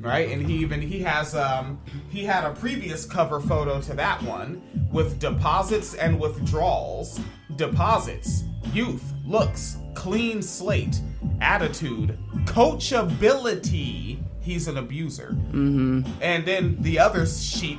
[0.00, 0.28] right?
[0.30, 1.78] And he even he has um
[2.10, 7.20] he had a previous cover photo to that one with deposits and withdrawals.
[7.56, 11.00] Deposits, youth, looks, clean slate,
[11.40, 14.18] attitude, coachability.
[14.40, 15.36] He's an abuser.
[15.52, 16.02] Mm-hmm.
[16.20, 17.78] And then the other sheet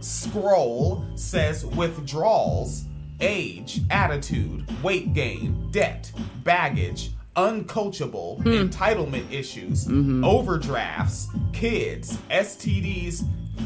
[0.00, 2.84] scroll says withdrawals,
[3.20, 9.88] age, attitude, weight gain, debt, baggage, uncoachable, entitlement issues,
[10.24, 13.22] overdrafts, kids, STDs,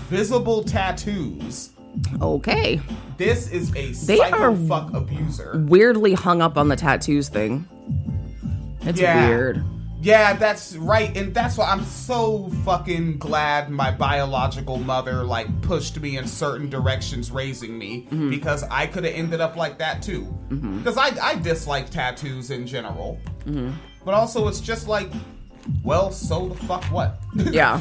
[0.08, 1.70] visible tattoos.
[2.20, 2.80] Okay.
[3.16, 5.64] This is a They psycho are- fuck abuser.
[5.66, 7.66] Weirdly hung up on the tattoos thing.
[8.82, 9.28] It's Yeah.
[9.28, 9.64] weird.
[10.00, 16.00] Yeah, that's right, and that's why I'm so fucking glad my biological mother like pushed
[16.00, 18.30] me in certain directions, raising me Mm-hmm.
[18.30, 20.32] because I could have ended up like that too.
[20.50, 23.70] Because I I dislike tattoos in general, Mm-hmm.
[24.04, 25.10] but also it's just like,
[25.82, 27.18] well, so the fuck what?
[27.50, 27.80] Yeah.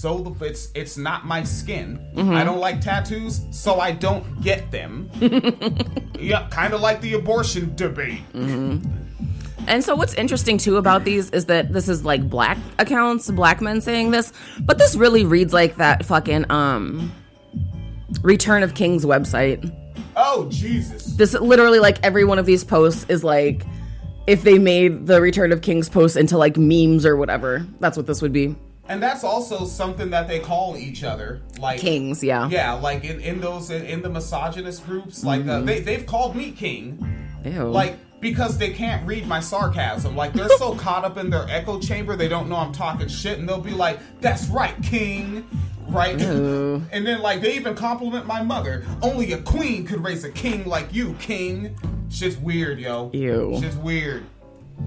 [0.00, 2.00] So the, it's it's not my skin.
[2.14, 2.32] Mm-hmm.
[2.32, 5.10] I don't like tattoos, so I don't get them.
[6.18, 8.22] yeah, kind of like the abortion debate.
[8.32, 13.60] And so what's interesting too about these is that this is like black accounts, black
[13.60, 17.12] men saying this, but this really reads like that fucking um
[18.22, 19.70] Return of Kings website.
[20.16, 21.14] Oh Jesus!
[21.16, 23.66] This literally like every one of these posts is like
[24.26, 27.66] if they made the Return of Kings posts into like memes or whatever.
[27.80, 28.56] That's what this would be.
[28.90, 32.48] And that's also something that they call each other, like Kings, yeah.
[32.48, 35.50] Yeah, like in, in those in, in the misogynist groups, like Mm-hmm.
[35.50, 36.98] uh, they they've called me king,
[37.44, 37.64] Ew.
[37.68, 40.16] like because they can't read my sarcasm.
[40.16, 43.38] Like they're so caught up in their echo chamber, they don't know I'm talking shit,
[43.38, 45.46] and they'll be like, "That's right, king."
[45.86, 46.82] Right, Ew.
[46.92, 48.84] and then like they even compliment my mother.
[49.02, 51.76] Only a queen could raise a king like you, king.
[52.10, 53.10] Shit's weird, yo.
[53.14, 53.56] Ew.
[53.60, 54.24] Shit's weird.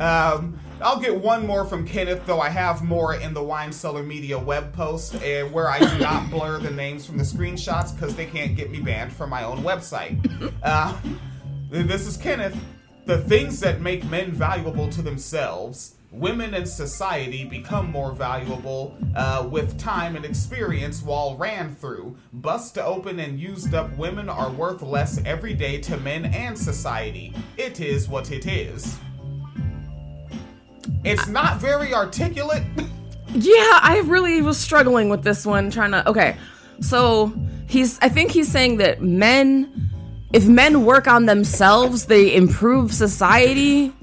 [0.02, 4.04] Um, I'll get one more from Kenneth, though I have more in the Wine Cellar
[4.04, 8.18] Media web post, uh, where I do not blur the names from the screenshots because
[8.18, 10.20] they can't get me banned from my own website.
[10.64, 10.98] Uh,
[11.70, 12.58] this is Kenneth.
[13.06, 15.96] The things that make men valuable to themselves.
[16.12, 22.16] Women and society become more valuable uh, with time and experience while ran through.
[22.32, 27.34] Bust open and used up women are worth less every day to men and society.
[27.58, 28.98] It is what it is.
[31.04, 32.64] It's not very articulate.
[33.36, 36.38] Yeah, I really was struggling with this one trying to Okay.
[36.82, 37.34] So,
[37.68, 39.92] he's I think he's saying that men
[40.34, 43.94] if men work on themselves, they improve society,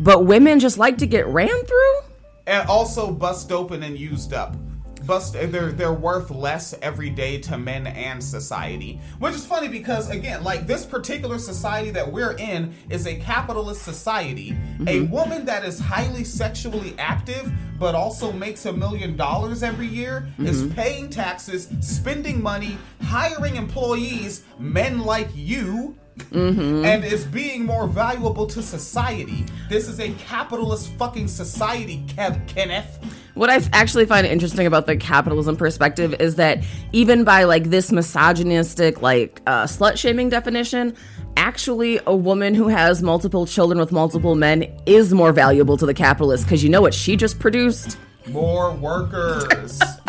[0.00, 2.10] but women just like to get ran through?
[2.50, 4.56] and also bust open and used up.
[5.06, 9.00] Bust they're they're worth less every day to men and society.
[9.18, 13.82] Which is funny because again, like this particular society that we're in is a capitalist
[13.82, 14.50] society.
[14.50, 15.12] A mm-hmm.
[15.12, 20.62] woman that is highly sexually active but also makes a million dollars every year is
[20.62, 20.74] mm-hmm.
[20.74, 25.96] paying taxes, spending money, hiring employees, men like you.
[26.18, 26.84] Mm-hmm.
[26.84, 29.46] And is being more valuable to society.
[29.70, 32.98] This is a capitalist fucking society, Kev- Kenneth.
[33.34, 36.62] What I actually find interesting about the capitalism perspective is that
[36.92, 40.96] even by like this misogynistic, like uh, slut shaming definition,
[41.36, 45.94] actually a woman who has multiple children with multiple men is more valuable to the
[45.94, 47.98] capitalist because you know what she just produced?
[48.26, 49.80] More workers.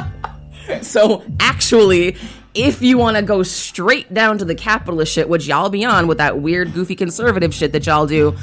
[0.82, 2.18] So actually,
[2.54, 6.08] if you want to go straight down to the capitalist shit, which y'all be on
[6.08, 8.36] with that weird, goofy conservative shit that y'all do,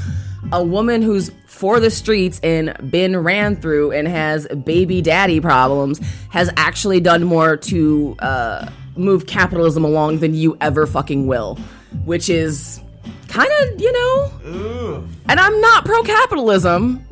[0.52, 5.99] a woman who's for the streets and been ran through and has baby daddy problems
[6.31, 11.57] has actually done more to uh, move capitalism along than you ever fucking will,
[12.05, 12.81] which is
[13.27, 15.09] kind of, you know, Ugh.
[15.29, 17.05] and I'm not pro capitalism,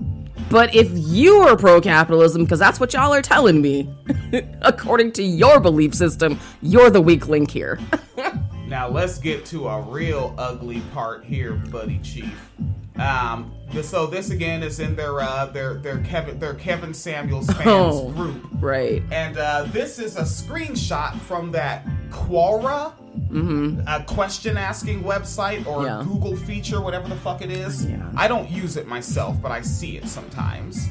[0.49, 3.93] but if you are pro capitalism, because that's what y'all are telling me,
[4.63, 7.81] according to your belief system, you're the weak link here.
[8.67, 12.51] Now let's get to a real ugly part here, buddy chief.
[12.99, 17.67] Um, so this again is in their uh, their their Kevin their Kevin Samuels fans
[17.67, 18.11] Oh.
[18.11, 19.03] group, right.
[19.11, 22.93] and uh, this is a screenshot from that Quora.
[23.89, 25.85] A question asking website or Mm-hmm.
[25.87, 26.05] Yeah.
[26.07, 27.85] Google feature, whatever the fuck it is.
[27.87, 28.11] Yeah.
[28.17, 30.89] I don't use it myself, but I see it sometimes.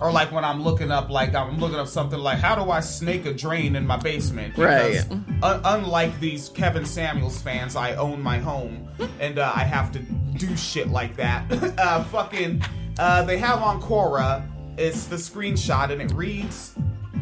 [0.00, 2.80] Or like when I'm looking up, like I'm looking up something like, how do I
[2.80, 4.54] snake a drain in my basement?
[4.54, 5.18] Because Right.
[5.42, 8.88] un- unlike these Kevin Samuels fans, I own my home
[9.20, 11.50] and uh, I have to do shit like that.
[11.78, 12.62] uh, fucking,
[12.98, 14.46] uh, they have on Quora.
[14.76, 16.74] It's the screenshot and it reads.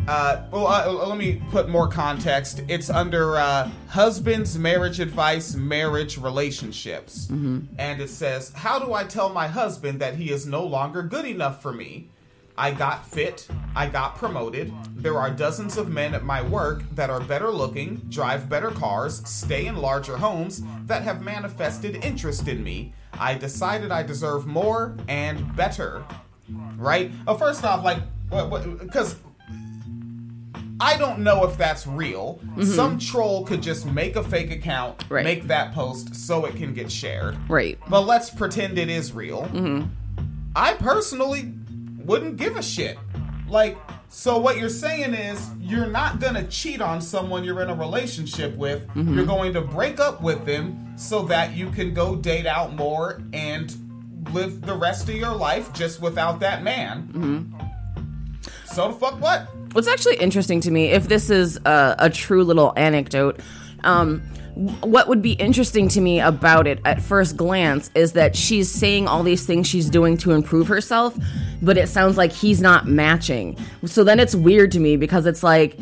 [0.06, 2.60] Uh, well, uh, let me put more context.
[2.68, 7.28] It's under uh, husbands, marriage advice, marriage relationships.
[7.30, 11.24] And it says, How do I tell my husband that he is no longer good
[11.24, 12.10] enough for me?
[12.56, 13.48] I got fit.
[13.74, 14.72] I got promoted.
[14.94, 19.28] There are dozens of men at my work that are better looking, drive better cars,
[19.28, 22.94] stay in larger homes, that have manifested interest in me.
[23.14, 26.04] I decided I deserve more and better.
[26.76, 27.10] Right?
[27.26, 28.78] Oh, first off, like, what?
[28.78, 29.16] because
[30.80, 32.40] I don't know if that's real.
[32.62, 35.14] Some troll could just make a fake account, Mm-hmm.
[35.14, 35.24] Right.
[35.24, 37.36] make that post so it can get shared.
[37.48, 37.78] Right.
[37.88, 39.42] But let's pretend it is real.
[39.42, 39.86] Mm-hmm.
[40.56, 41.52] I personally
[42.04, 42.98] wouldn't give a shit.
[43.48, 43.76] Like,
[44.08, 48.56] so what you're saying is you're not gonna cheat on someone you're in a relationship
[48.56, 48.86] with.
[48.88, 49.14] Mm-hmm.
[49.14, 53.22] You're going to break up with them so that you can go date out more
[53.32, 53.74] and
[54.32, 57.08] live the rest of your life just without that man.
[57.08, 57.60] Mm-hmm.
[58.66, 59.48] So the fuck what?
[59.74, 63.40] What's actually interesting to me, if this is a, a true little anecdote,
[63.82, 64.20] um,
[64.54, 69.08] what would be interesting to me about it at first glance is that she's saying
[69.08, 71.18] all these things she's doing to improve herself,
[71.60, 73.58] but it sounds like he's not matching.
[73.84, 75.76] So then it's weird to me because it's like,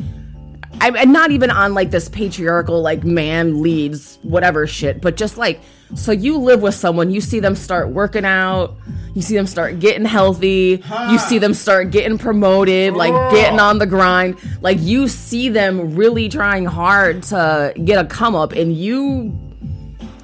[0.83, 5.37] I, and not even on like this patriarchal like man leads whatever shit, but just
[5.37, 5.61] like
[5.95, 8.75] so you live with someone, you see them start working out,
[9.15, 13.31] you see them start getting healthy, you see them start getting promoted, like oh.
[13.31, 18.35] getting on the grind, like you see them really trying hard to get a come
[18.35, 19.33] up, and you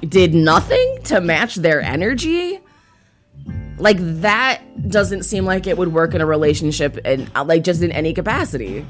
[0.06, 2.60] did nothing to match their energy?
[3.78, 7.92] Like that doesn't seem like it would work in a relationship and like just in
[7.92, 8.84] any capacity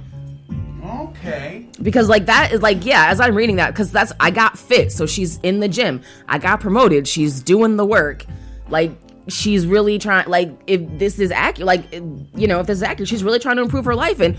[1.31, 1.67] Okay.
[1.83, 4.91] because like that is like yeah as i'm reading that because that's i got fit
[4.93, 8.25] so she's in the gym i got promoted she's doing the work
[8.69, 8.93] like
[9.29, 13.09] she's really trying like if this is accurate like you know if this is accurate
[13.09, 14.37] she's really trying to improve her life and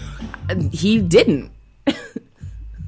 [0.73, 1.51] he didn't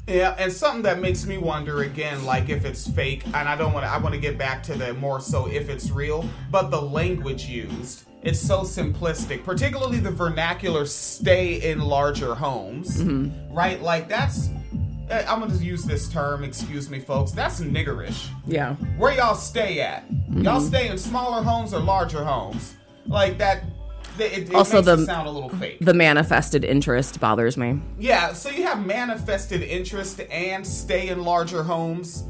[0.05, 3.71] Yeah, and something that makes me wonder again, like if it's fake, and I don't
[3.71, 3.89] want to.
[3.89, 7.45] I want to get back to the more so if it's real, but the language
[7.45, 8.03] used.
[8.23, 13.03] It's so simplistic, particularly the vernacular "stay in larger homes,"
[13.51, 13.81] right?
[13.81, 14.49] Like that's.
[15.09, 16.43] eh, I'm gonna just use this term.
[16.43, 17.31] Excuse me, folks.
[17.31, 18.27] That's niggerish.
[18.47, 20.05] yeah Where y'all stay at?
[20.31, 22.75] Y'all stay in smaller homes or larger homes?
[23.07, 23.63] Like that.
[24.19, 25.79] It, it Also the- sound a little fake.
[25.81, 31.63] the manifested interest bothers me Yeah, so you have manifested interest and stay in larger
[31.63, 32.23] homes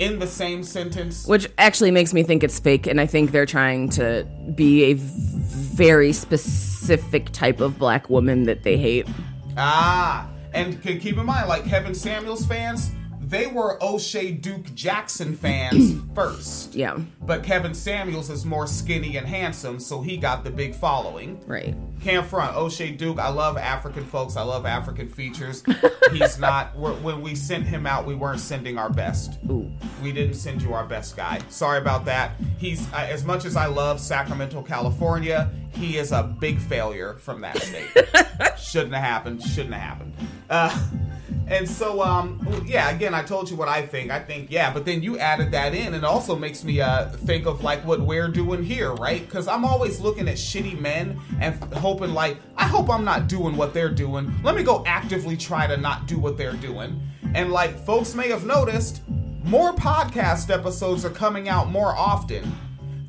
[0.00, 1.26] in the same sentence.
[1.26, 4.94] which actually makes me think it's fake and i think they're trying to be a
[4.94, 9.06] very specific type of black woman that they hate
[9.56, 12.92] Ah, and keep in mind, like Kevin Samuels fans,
[13.30, 16.74] they were O'Shea Duke Jackson fans first.
[16.74, 21.40] yeah But Kevin Samuels is more skinny and handsome, so he got the big following.
[21.46, 22.56] right Can't front.
[22.56, 24.36] O'Shea Duke, I love African folks.
[24.36, 25.62] I love African features.
[26.12, 26.76] He's not.
[26.76, 29.38] When we sent him out, we weren't sending our best.
[29.48, 29.70] Ooh.
[30.02, 31.40] We didn't send you our best guy.
[31.50, 32.32] Sorry about that.
[32.58, 35.50] He's uh, as much as I love Sacramento, California.
[35.72, 37.90] He is a big failure from that state.
[38.58, 39.40] shouldn't have happened.
[39.42, 40.14] Shouldn't have happened.
[40.48, 40.86] Uh,
[41.50, 42.90] and so, um, yeah.
[42.90, 44.10] Again, I told you what I think.
[44.10, 44.72] I think, yeah.
[44.72, 47.84] But then you added that in, and it also makes me uh, think of like
[47.84, 49.20] what we're doing here, right?
[49.24, 53.56] Because I'm always looking at shitty men and hoping, like, I hope I'm not doing
[53.56, 54.32] what they're doing.
[54.42, 57.00] Let me go actively try to not do what they're doing.
[57.34, 59.02] And like, folks may have noticed,
[59.44, 62.52] more podcast episodes are coming out more often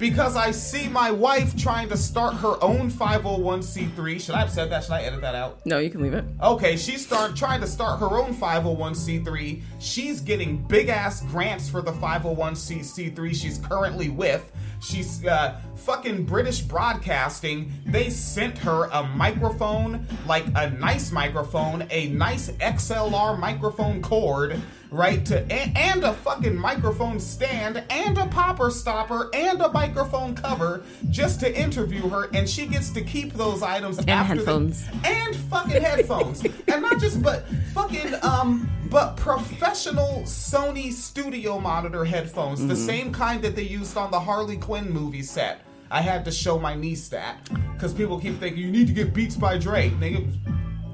[0.02, 4.20] because I see my wife trying to start her own 501c3.
[4.20, 4.84] Should I have said that?
[4.84, 5.64] Should I edit that out?
[5.64, 9.62] no you can leave it Okay, she's start trying to start her own 501c3.
[9.80, 14.52] She's getting big ass grants for the 501c3 she's currently with.
[14.82, 17.72] She's uh, fucking British Broadcasting.
[17.86, 24.60] They sent her a microphone, like a nice microphone, a nice XLR microphone cord,
[24.92, 25.26] right?
[25.28, 30.84] To and, and a fucking microphone stand, and a popper stopper, and a microphone cover,
[31.10, 34.86] just to interview her, and she gets to keep those items And after the- headphones.
[35.04, 36.44] and fucking headphones.
[36.44, 43.42] and not just but fucking um but professional Sony studio monitor headphones, the same kind
[43.42, 45.62] that they used on the Harley Quinn movie set.
[45.90, 47.38] I had to show my niece that
[47.74, 49.90] because people keep thinking you need to get Beats by Dre.
[49.92, 50.30] Nigga,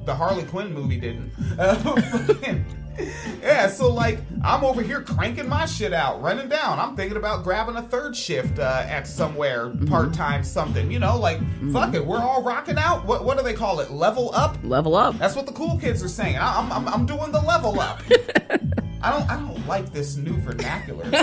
[0.05, 1.31] the Harley Quinn movie didn't.
[1.60, 3.03] Uh,
[3.67, 6.80] yeah, so like I'm over here cranking my shit out, running down.
[6.80, 9.86] I'm thinking about grabbing a third shift uh, at somewhere mm-hmm.
[9.86, 10.91] part time something.
[10.91, 11.73] You know, like mm-hmm.
[11.73, 13.06] fuck it, we're all rocking out.
[13.06, 13.91] What what do they call it?
[13.91, 14.58] Level up.
[14.63, 16.38] level up That's what the cool kids are saying.
[16.38, 18.01] I, I'm, I'm I'm doing the level up.
[19.01, 21.06] I don't I don't like this new vernacular.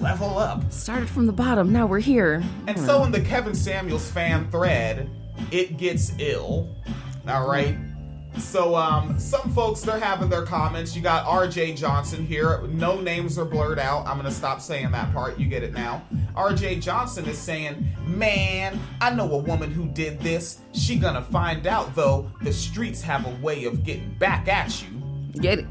[0.00, 0.72] level up.
[0.72, 2.84] started from the bottom now we're here And hmm.
[2.84, 5.08] so in the Kevin Samuels fan thread,
[5.52, 6.74] it gets ill.
[7.28, 7.76] All right.
[8.38, 10.96] So um, some folks they're having their comments.
[10.96, 11.74] You got R.J.
[11.74, 12.62] Johnson here.
[12.68, 14.06] No names are blurred out.
[14.06, 15.38] I'm gonna stop saying that part.
[15.38, 16.02] You get it now.
[16.34, 16.80] R.J.
[16.80, 20.60] Johnson is saying, "Man, I know a woman who did this.
[20.72, 22.30] She gonna find out though.
[22.42, 24.88] The streets have a way of getting back at you."
[25.40, 25.64] get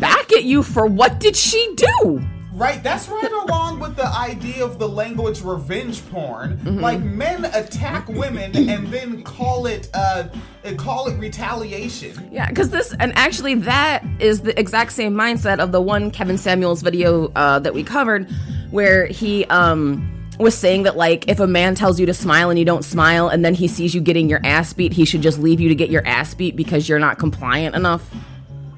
[0.00, 2.20] back at you for what did she do
[2.54, 6.58] Right, that's right along with the idea of the language revenge porn.
[6.58, 6.78] Mm-hmm.
[6.78, 10.28] Like men attack women and then call it uh
[10.76, 12.28] call it retaliation.
[12.32, 16.38] Yeah, because this, and actually, that is the exact same mindset of the one Kevin
[16.38, 18.30] Samuels video uh, that we covered,
[18.70, 22.58] where he um, was saying that, like, if a man tells you to smile and
[22.58, 25.38] you don't smile, and then he sees you getting your ass beat, he should just
[25.38, 28.08] leave you to get your ass beat because you're not compliant enough.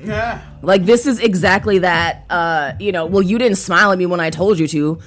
[0.06, 0.40] Yeah.
[0.62, 4.20] Like, this is exactly that, uh, you know, well, you didn't smile at me when
[4.20, 4.98] I told you to.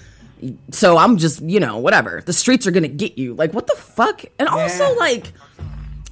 [0.72, 2.22] So I'm just, you know, whatever.
[2.26, 3.34] The streets are gonna get you.
[3.34, 4.24] Like, what the fuck?
[4.38, 4.96] And also, Yeah.
[4.98, 5.34] like,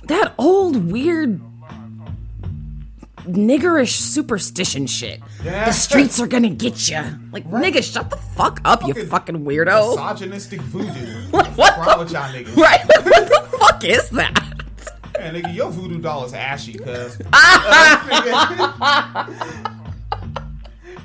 [0.07, 1.39] that old weird
[3.27, 5.19] niggerish superstition shit.
[5.43, 5.65] Yeah.
[5.65, 7.01] The streets are gonna get you.
[7.31, 9.95] Like, nigga, shut the fuck up, you Fucking fucking weirdo.
[9.95, 10.89] Misogynistic voodoo.
[11.31, 12.55] What wrong the- with y'all niggas?
[12.55, 12.81] Right?
[12.85, 14.43] what the fuck is that?
[15.19, 17.19] Man, nigga, your voodoo doll is ashy, cuz.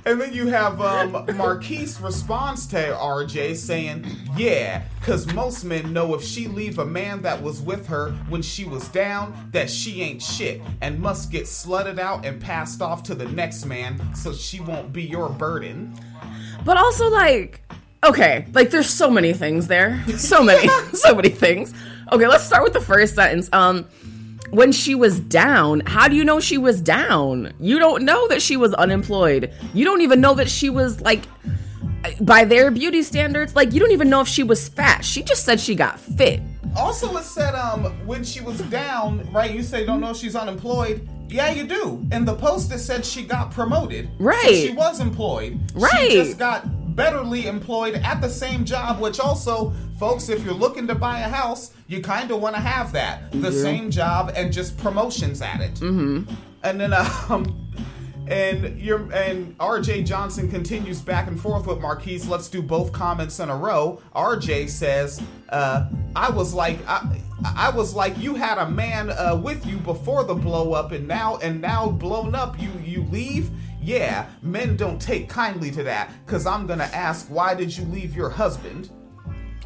[0.04, 4.04] and then you have um, Marquise responds to RJ saying,
[4.36, 8.42] Yeah, because most men know if she leave a man that was with her when
[8.42, 13.02] she was down, that she ain't shit and must get slutted out and passed off
[13.04, 15.94] to the next man so she won't be your burden.
[16.64, 17.62] But also, like,
[18.04, 20.02] okay, like there's so many things there.
[20.16, 21.74] So many, so many things.
[22.10, 23.48] Okay, let's start with the first sentence.
[23.52, 23.86] Um,
[24.50, 27.54] when she was down, how do you know she was down?
[27.58, 29.52] You don't know that she was unemployed.
[29.72, 31.24] You don't even know that she was like
[32.20, 35.04] by their beauty standards, like you don't even know if she was fat.
[35.04, 36.40] She just said she got fit.
[36.76, 39.50] Also, it said um when she was down, right?
[39.50, 41.08] You say don't know if she's unemployed.
[41.28, 42.06] Yeah, you do.
[42.12, 44.10] And the post, it said she got promoted.
[44.18, 44.42] Right.
[44.44, 45.58] So she was employed.
[45.74, 46.10] Right.
[46.10, 50.86] She just got betterly employed at the same job, which also, folks, if you're looking
[50.88, 53.30] to buy a house, you kind of want to have that.
[53.32, 55.74] The same job and just promotions at it.
[55.74, 56.32] Mm-hmm.
[56.62, 56.92] And then,
[57.28, 57.62] um,
[58.28, 62.26] and you're and RJ Johnson continues back and forth with Marquise.
[62.28, 64.00] Let's do both comments in a row.
[64.14, 69.40] RJ says, uh, "I was like, I, I was like, you had a man uh,
[69.42, 73.50] with you before the blow up, and now and now blown up, you you leave."
[73.82, 78.14] Yeah, men don't take kindly to that, cause I'm gonna ask, why did you leave
[78.14, 78.90] your husband?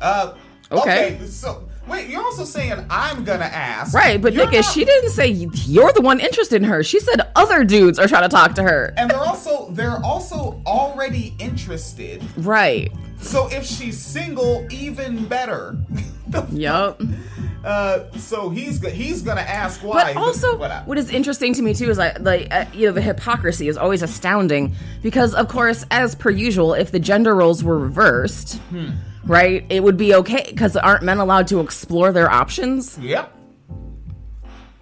[0.00, 0.34] Uh,
[0.72, 1.16] Okay.
[1.28, 5.10] so wait, you're also saying I'm gonna ask, Right, but You're nigga, not- she didn't
[5.10, 6.82] say you're the one interested in her.
[6.82, 8.92] She said other dudes are trying to talk to her.
[8.96, 12.20] and they're also they're also already interested.
[12.38, 12.90] Right.
[13.20, 15.76] So if she's single, even better.
[16.52, 17.00] Yup.
[17.66, 20.14] Uh, so he's he's gonna ask why.
[20.14, 22.86] But also, What I- what is interesting to me too is like, like uh, you
[22.86, 27.34] know, the hypocrisy is always astounding because, of course, as per usual, if the gender
[27.34, 28.90] roles were reversed, Hmm.
[29.24, 32.96] right, it would be okay because aren't men allowed to explore their options?
[32.98, 33.32] Yep.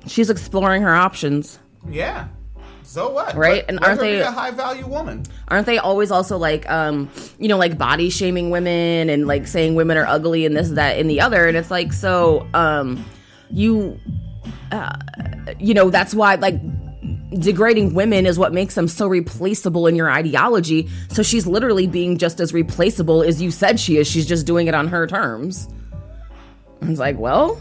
[0.07, 1.59] She's exploring her options.
[1.89, 2.27] Yeah.
[2.95, 3.35] So what?
[3.35, 5.25] Right, Let- and aren't they- a high value woman?
[5.49, 9.75] Aren't they always also like, um, you know, like body shaming women and like saying
[9.75, 11.49] women are ugly and this, that, and the other?
[11.49, 13.05] And it's like, so, um,
[13.51, 13.99] you,
[14.71, 14.95] uh,
[15.59, 16.55] you know, that's why like
[17.41, 20.89] degrading women is what makes them so replaceable in your ideology.
[21.09, 24.07] So she's literally being just as replaceable as you said she is.
[24.07, 25.67] She's just doing it on her terms.
[26.81, 27.61] I was like, well,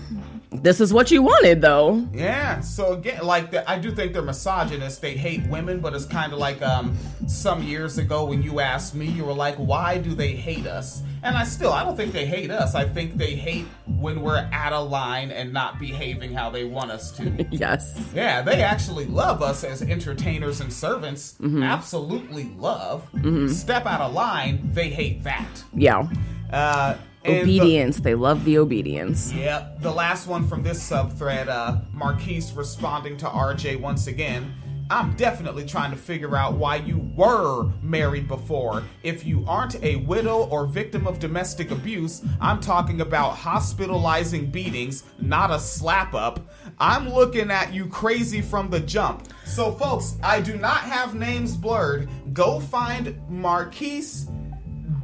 [0.62, 2.08] this is what you wanted, though.
[2.14, 2.60] Yeah.
[2.62, 5.02] So again, like the, I do think they're misogynist.
[5.02, 6.96] They hate women, but it's kind of like um
[7.28, 11.02] some years ago when you asked me, you were like, "Why do they hate us?"
[11.24, 12.76] And I still, I don't think they hate us.
[12.76, 16.92] I think they hate when we're out of line and not behaving how they want
[16.92, 17.24] us to.
[17.54, 18.12] Yes.
[18.14, 21.36] Yeah, they actually love us as entertainers and servants.
[21.42, 23.08] Absolutely love.
[23.50, 25.64] Step out of line, they hate that.
[25.74, 26.10] Yeah.
[26.52, 26.96] Uh,
[27.26, 28.00] and the- Obedience.
[28.00, 29.32] they love the obedience.
[29.34, 29.82] Yep.
[29.82, 34.54] The last one from this subthread, uh, Marquise responding to RJ once again.
[34.90, 38.84] I'm definitely trying to figure out why you were married before.
[39.02, 45.06] If you aren't a widow or victim of domestic abuse, I'm talking about hospitalizing beatings,
[45.20, 46.52] not a slap up.
[46.80, 49.30] I'm looking at you crazy from the jump.
[49.46, 52.10] So, folks, I do not have names blurred.
[52.34, 54.28] Go find Marquise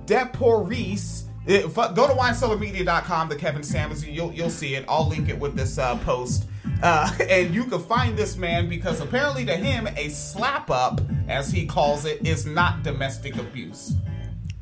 [0.05, 1.28] Deporis.
[1.45, 4.05] If, go to winecellarmedia.com, the Kevin Samuels.
[4.05, 4.85] You'll you'll see it.
[4.87, 6.47] I'll link it with this uh, post,
[6.83, 11.51] uh, and you can find this man because apparently to him a slap up, as
[11.51, 13.93] he calls it, is not domestic abuse.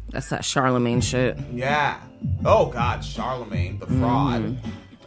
[0.10, 1.38] That's that Charlamagne shit.
[1.52, 2.00] Yeah.
[2.46, 4.58] Oh God, Charlamagne, the fraud.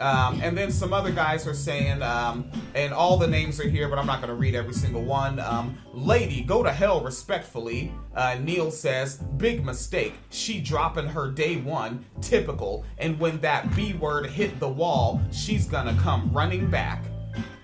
[0.00, 3.86] Um, and then some other guys are saying, um, and all the names are here,
[3.86, 5.38] but I'm not going to read every single one.
[5.38, 7.92] Um, Lady, go to hell respectfully.
[8.14, 10.14] Uh, Neil says, big mistake.
[10.30, 12.84] She dropping her day one, typical.
[12.98, 17.04] And when that B word hit the wall, she's gonna come running back.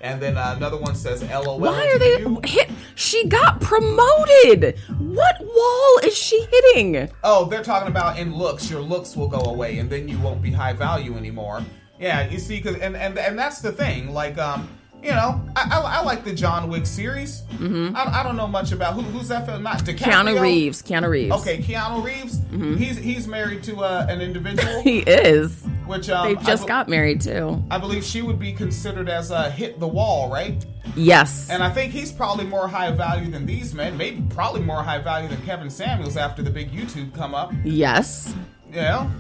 [0.01, 1.59] And then uh, another one says, LOL.
[1.59, 2.71] Why are they you." hit?
[2.95, 4.79] She got promoted.
[4.99, 7.11] What wall is she hitting?
[7.25, 8.71] Oh, they're talking about in looks.
[8.71, 11.65] Your looks will go away, and then you won't be high value anymore.
[11.99, 14.13] Yeah, you see, cause and and and that's the thing.
[14.13, 14.69] Like, um,
[15.03, 17.43] you know, I I, I like the John Wick series.
[17.53, 17.97] Mm-hmm.
[17.97, 19.63] I, I don't know much about who who's that film.
[19.63, 19.97] Not DiCaprio.
[20.13, 20.83] Keanu Reeves.
[20.83, 21.35] Keanu Reeves.
[21.41, 22.41] Okay, Keanu Reeves.
[22.79, 25.63] He's he's married to uh, an individual, He is.
[25.87, 27.63] which um, They just be- got married too.
[27.71, 30.65] I believe she would be considered as a hit the wall, right?
[30.97, 31.49] Yes.
[31.51, 33.97] And I think he's probably more high value than these men.
[33.97, 37.53] Maybe probably more high value than Kevin Samuels after the big YouTube come up.
[37.65, 38.35] yes.
[38.71, 39.11] You know?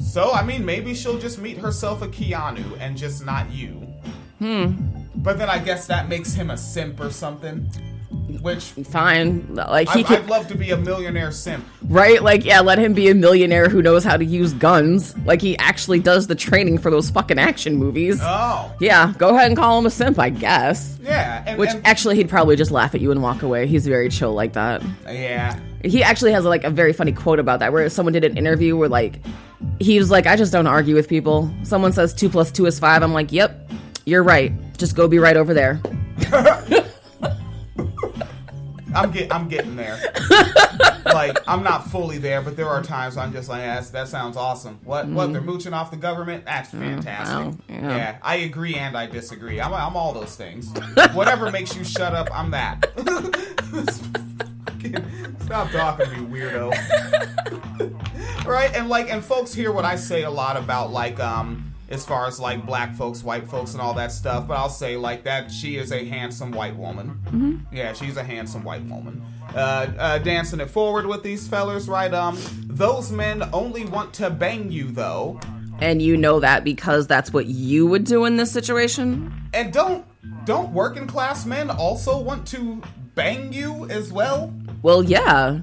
[0.00, 3.86] So, I mean, maybe she'll just meet herself a Keanu and just not you.
[4.38, 4.72] Hmm.
[5.16, 7.70] But then I guess that makes him a simp or something.
[8.40, 11.64] which Fine, like he I, could, I'd love to be a millionaire simp.
[11.88, 12.20] right?
[12.22, 15.16] Like, yeah, let him be a millionaire who knows how to use guns.
[15.18, 18.18] Like he actually does the training for those fucking action movies.
[18.20, 20.98] Oh, yeah, go ahead and call him a simp, I guess.
[21.02, 23.66] yeah, and, Which and- actually, he'd probably just laugh at you and walk away.
[23.68, 24.82] He's very chill like that.
[25.06, 28.36] yeah, He actually has like a very funny quote about that, where someone did an
[28.36, 29.20] interview where like
[29.78, 31.52] he was like, "I just don't argue with people.
[31.62, 33.02] Someone says two plus two is five.
[33.02, 33.70] I'm like, "Yep,
[34.04, 34.52] you're right.
[34.78, 35.80] Just go be right over there."
[38.94, 39.98] I'm get I'm getting there.
[41.04, 44.36] like I'm not fully there, but there are times I'm just like, yeah, that sounds
[44.36, 44.80] awesome.
[44.84, 45.50] What what they're mm-hmm.
[45.50, 46.44] mooching off the government?
[46.44, 47.36] That's oh, fantastic.
[47.36, 47.96] wow, yeah.
[47.96, 48.18] yeah.
[48.22, 49.60] I agree and I disagree.
[49.60, 50.72] I'm I'm all those things.
[51.12, 52.90] Whatever makes you shut up, I'm that.
[55.44, 56.72] Stop talking to me, weirdo.
[58.46, 58.74] Right?
[58.74, 62.26] And like, and folks hear what I say a lot about like um as far
[62.26, 64.48] as like black folks, white folks, and all that stuff.
[64.48, 67.66] But I'll say like that she is a handsome white woman.
[67.70, 69.22] Yeah, she's a handsome white woman.
[69.54, 72.14] Uh, uh, dancing it forward with these fellers, right?
[72.14, 75.38] Um, those men only want to bang you though,
[75.80, 79.30] And you know that because that's what you would do in this situation.
[79.52, 80.06] and don't
[80.46, 82.80] don't working class men also want to
[83.14, 84.50] bang you as well?
[84.82, 85.60] Well, yeah,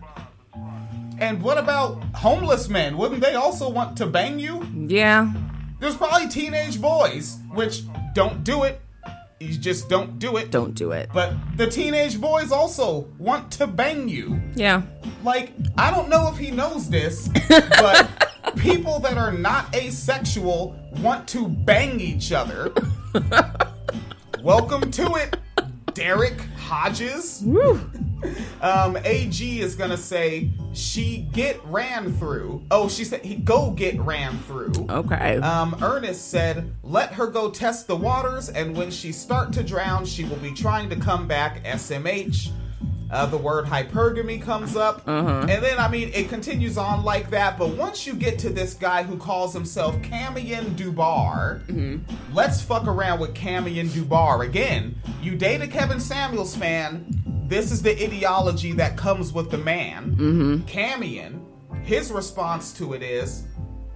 [1.19, 2.97] And what about homeless men?
[2.97, 4.65] Wouldn't they also want to bang you?
[4.73, 5.31] yeah,
[5.79, 8.81] There's probably teenage boys, which don't do it.
[9.41, 10.51] You just don't do it.
[10.51, 11.09] don't do it.
[11.13, 14.41] But the teenage boys also want to bang you.
[14.55, 14.81] Yeah,
[15.23, 18.09] Like, I don't know if he knows this, but
[18.57, 22.73] people that are not asexual want to bang each other.
[24.43, 25.37] Welcome to it,
[25.99, 27.43] Derek Hodges.
[28.61, 32.63] Um, AG is gonna say she get ran through.
[32.71, 34.71] Oh, she said he go get ran through.
[34.89, 35.37] okay.
[35.37, 40.05] Um, Ernest said, "Let her go test the waters, and when she start to drown,
[40.05, 42.51] she will be trying to come back." SMH.
[43.11, 45.47] Uh, the word hypergamy comes up, uh-huh.
[45.49, 47.57] and then I mean it continues on like that.
[47.57, 52.35] But once you get to this guy who calls himself Camion Dubar, mm-hmm.
[52.35, 54.95] let's fuck around with Camion Dubar again.
[55.21, 57.05] You date a Kevin Samuels fan.
[57.47, 60.11] This is the ideology that comes with the man.
[60.11, 60.55] Mm-hmm.
[60.67, 61.43] Camion,
[61.83, 63.47] his response to it is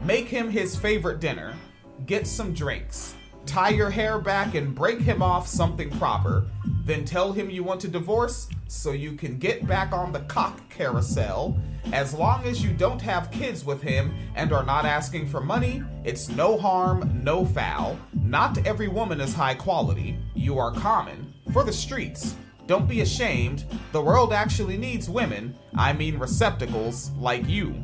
[0.04, 1.54] make him his favorite dinner,
[2.08, 3.14] get some drinks,
[3.46, 6.48] tie your hair back and break him off something proper,
[6.86, 10.60] then tell him you want to divorce so you can get back on the cock
[10.70, 11.58] carousel.
[11.92, 15.84] As long as you don't have kids with him and are not asking for money,
[16.04, 17.98] it's no harm, no foul.
[18.22, 20.18] Not every woman is high quality.
[20.34, 21.34] You are common.
[21.52, 22.36] For the streets.
[22.66, 23.66] Don't be ashamed.
[23.92, 25.56] The world actually needs women.
[25.76, 27.76] I mean receptacles like you.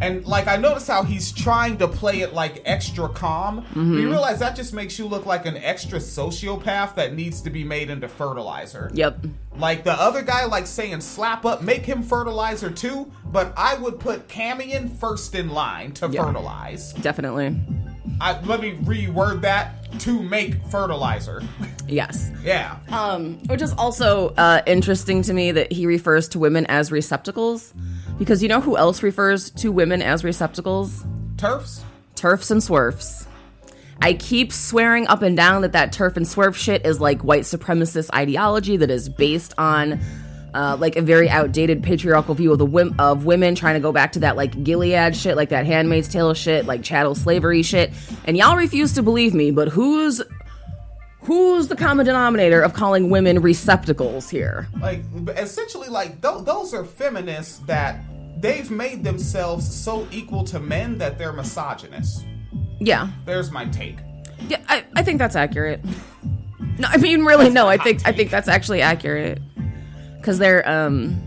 [0.00, 3.56] And like I notice how he's trying to play it like extra calm.
[3.56, 4.10] But you mm-hmm.
[4.10, 7.90] realize that just makes you look like an extra sociopath that needs to be made
[7.90, 8.90] into fertilizer.
[8.94, 9.18] yep.
[9.56, 13.10] Like the other guy, like saying slap up, make him fertilizer too.
[13.26, 16.24] But I would put Camion first in line to Yeah.
[16.24, 16.92] fertilize.
[16.94, 17.56] Definitely.
[18.20, 21.42] I, let me reword that to make fertilizer.
[21.86, 22.30] Yes.
[22.42, 22.78] yeah.
[22.88, 27.72] Um, which is also uh, interesting to me that he refers to women as receptacles,
[28.18, 31.04] because you know who else refers to women as receptacles?
[31.36, 31.82] TERFs?
[32.16, 33.26] TERFs and SWERFs.
[34.00, 37.42] I keep swearing up and down that that TERF and SWERF shit is like white
[37.42, 40.00] supremacist ideology that is based on
[40.54, 43.92] uh, like a very outdated patriarchal view of the wom- of women trying to go
[43.92, 47.92] back to that like Gilead shit, like that Handmaid's Tale shit, like chattel slavery shit.
[48.24, 50.22] And y'all refuse to believe me, but who's
[51.20, 54.68] who's the common denominator of calling women receptacles here?
[54.80, 55.02] like
[55.36, 58.00] essentially like th- those are feminists that
[58.38, 62.24] they've made themselves so equal to men that they're misogynist
[62.80, 63.96] Yeah, there's my take
[64.48, 65.80] yeah, I, I think that's accurate.
[66.78, 69.38] No, I mean really, no, I think I think that's actually accurate
[70.24, 71.20] because they're um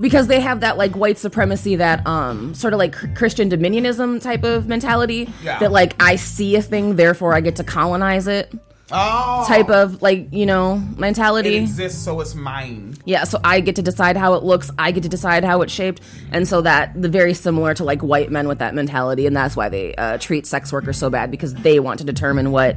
[0.00, 4.44] because they have that like white supremacy that um sort of like Christian dominionism type
[4.44, 5.58] of mentality Yeah.
[5.58, 8.50] that like I see a thing therefore I get to colonize it
[8.90, 11.56] oh type of like you know mentality.
[11.56, 14.70] it exists so it's mine Yeah, so I get to decide how it looks.
[14.78, 16.00] I get to decide how it's shaped,
[16.32, 19.54] and so that the very similar to like white men with that mentality, and that's
[19.56, 22.76] why they uh, treat sex workers so bad because they want to determine what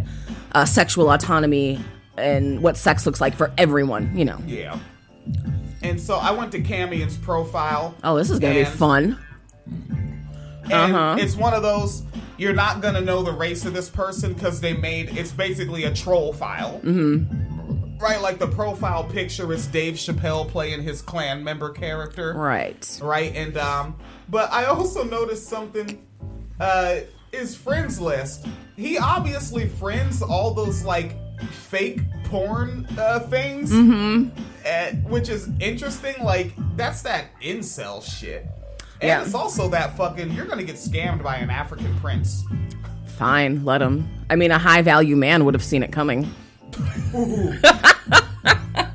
[0.51, 1.79] uh, sexual autonomy
[2.19, 4.15] and what sex looks like for everyone.
[4.17, 4.39] You know.
[4.45, 4.77] yeah
[5.81, 9.17] and so i went to camion's profile Oh, this is gonna be fun.
[10.63, 11.15] and Uh-huh.
[11.19, 12.03] it's one of those
[12.37, 15.93] you're not gonna know the race of this person because they made it's basically a
[15.93, 17.97] troll file mm-hmm.
[17.97, 22.99] right like the profile picture is dave chappelle playing his Klan member character Right.
[23.01, 23.33] right?
[23.35, 23.95] And um,
[24.29, 26.05] but I also noticed something.
[26.59, 26.97] Uh,
[27.31, 28.47] his friends list.
[28.75, 31.15] He obviously friends all those like
[31.47, 34.29] fake porn uh, things, mm-hmm.
[34.65, 36.15] uh, which is interesting.
[36.23, 38.47] Like that's that incel shit.
[39.01, 39.21] And Yeah.
[39.23, 42.43] it's also that fucking you're gonna get scammed by an African prince.
[43.17, 44.07] Fine, let him.
[44.29, 46.29] I mean, a high value man would have seen it coming.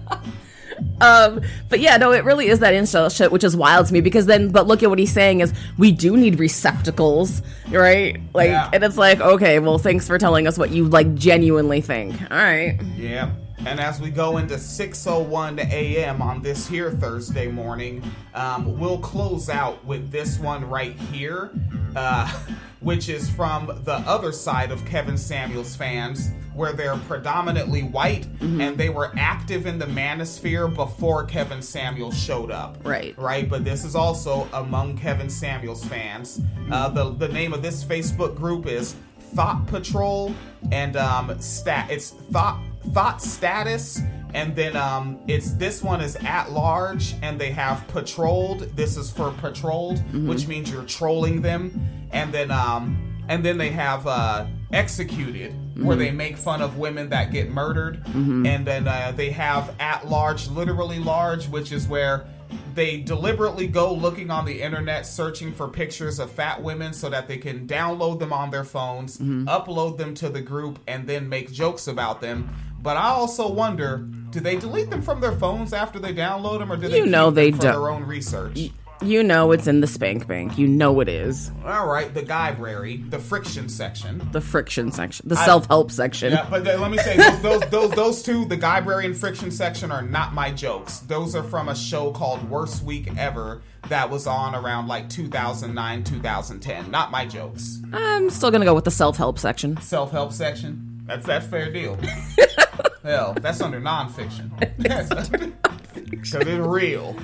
[1.05, 4.00] um, but yeah, no, it really is that incel shit, which is wild to me
[4.00, 8.20] because then, but look at what he's saying is we do need receptacles, right?
[8.34, 8.70] Like, Yeah.
[8.72, 12.20] and it's like, okay, well, thanks for telling us what you like genuinely think.
[12.30, 12.78] All right.
[12.96, 13.32] Yeah.
[13.66, 16.20] And as we go into 6:01 a.m.
[16.20, 18.02] on this here Thursday morning,
[18.34, 21.50] um, we'll close out with this one right here,
[21.96, 22.30] uh,
[22.80, 28.78] which is from the other side of Kevin Samuels fans, where they're predominantly white and
[28.78, 32.78] they were active in the manosphere before Kevin Samuels showed up.
[32.84, 33.16] Right.
[33.18, 33.48] Right.
[33.48, 36.40] But this is also among Kevin Samuels fans.
[36.70, 38.96] Uh, the the name of this Facebook group is
[39.34, 40.32] Thought Patrol,
[40.70, 42.61] and um, stat it's thought
[42.92, 44.00] thought status,
[44.32, 48.61] and then um, it's this one is at large, and they have patrolled.
[48.76, 52.96] This is for patrolled, which means you're trolling them, and then um,
[53.28, 56.16] and then they have uh, executed, where they mm-hmm.
[56.16, 58.47] make fun of women that get murdered, mm-hmm.
[58.47, 62.27] and then uh, they have at large, literally large, which is where
[62.75, 67.27] they deliberately go looking on the internet searching for pictures of fat women so that
[67.29, 69.49] they can download them on their phones, mm-hmm.
[69.49, 72.49] upload them to the group, and then make jokes about them.
[72.81, 76.70] But I also wonder, do they delete them from their phones after they download them,
[76.70, 77.61] or do they You know they don't.
[77.61, 78.70] their own research?
[79.03, 80.57] You know it's in the spank bank.
[80.57, 81.51] You know it is.
[81.64, 84.26] All right, the library, the friction section.
[84.32, 86.32] The friction section, the self help section.
[86.32, 89.51] Yeah, but then let me say those, those those those two, the library and friction
[89.51, 91.01] section, are not my jokes.
[91.01, 96.05] Those are from a show called Worst Week Ever that was on around like 2009,
[96.05, 96.90] 2010.
[96.90, 97.82] Not my jokes.
[97.92, 99.80] I'm still gonna go with the self help section.
[99.80, 101.03] Self help section.
[101.07, 101.99] That's that's fair deal.
[103.03, 104.51] Hell, that's under nonfiction.
[106.25, 107.16] so they're real.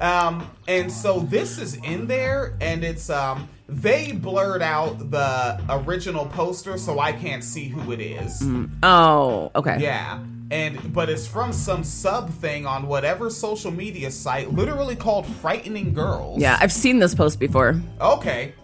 [0.00, 6.26] Um, and so this is in there, and it's um, they blurred out the original
[6.26, 8.42] poster, so I can't see who it is.
[8.82, 9.78] Oh, okay.
[9.80, 10.22] Yeah.
[10.50, 15.92] And but it's from some sub thing on whatever social media site, literally called Frightening
[15.92, 16.40] Girls.
[16.40, 17.80] Yeah, I've seen this post before.
[18.00, 18.54] Okay.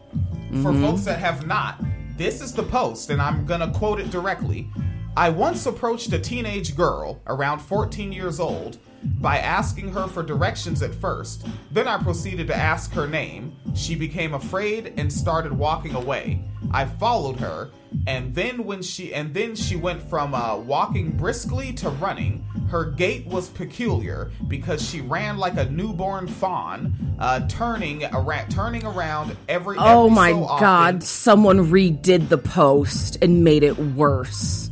[0.62, 1.82] For folks that have not,
[2.16, 4.70] this is the post, and I'm gonna quote it directly.
[5.16, 10.82] I once approached a teenage girl, around 14 years old, by asking her for directions
[10.82, 11.46] at first.
[11.70, 13.56] Then I proceeded to ask her name.
[13.74, 16.44] She became afraid and started walking away.
[16.72, 17.70] I followed her,
[18.06, 22.44] and then when she and then she went from uh, walking briskly to running.
[22.70, 28.84] Her gait was peculiar because she ran like a newborn fawn, uh, turning around, turning
[28.84, 29.76] around every.
[29.78, 34.70] Oh every my so god, someone redid the post and made it worse.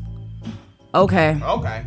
[0.95, 1.39] Okay.
[1.43, 1.85] Okay.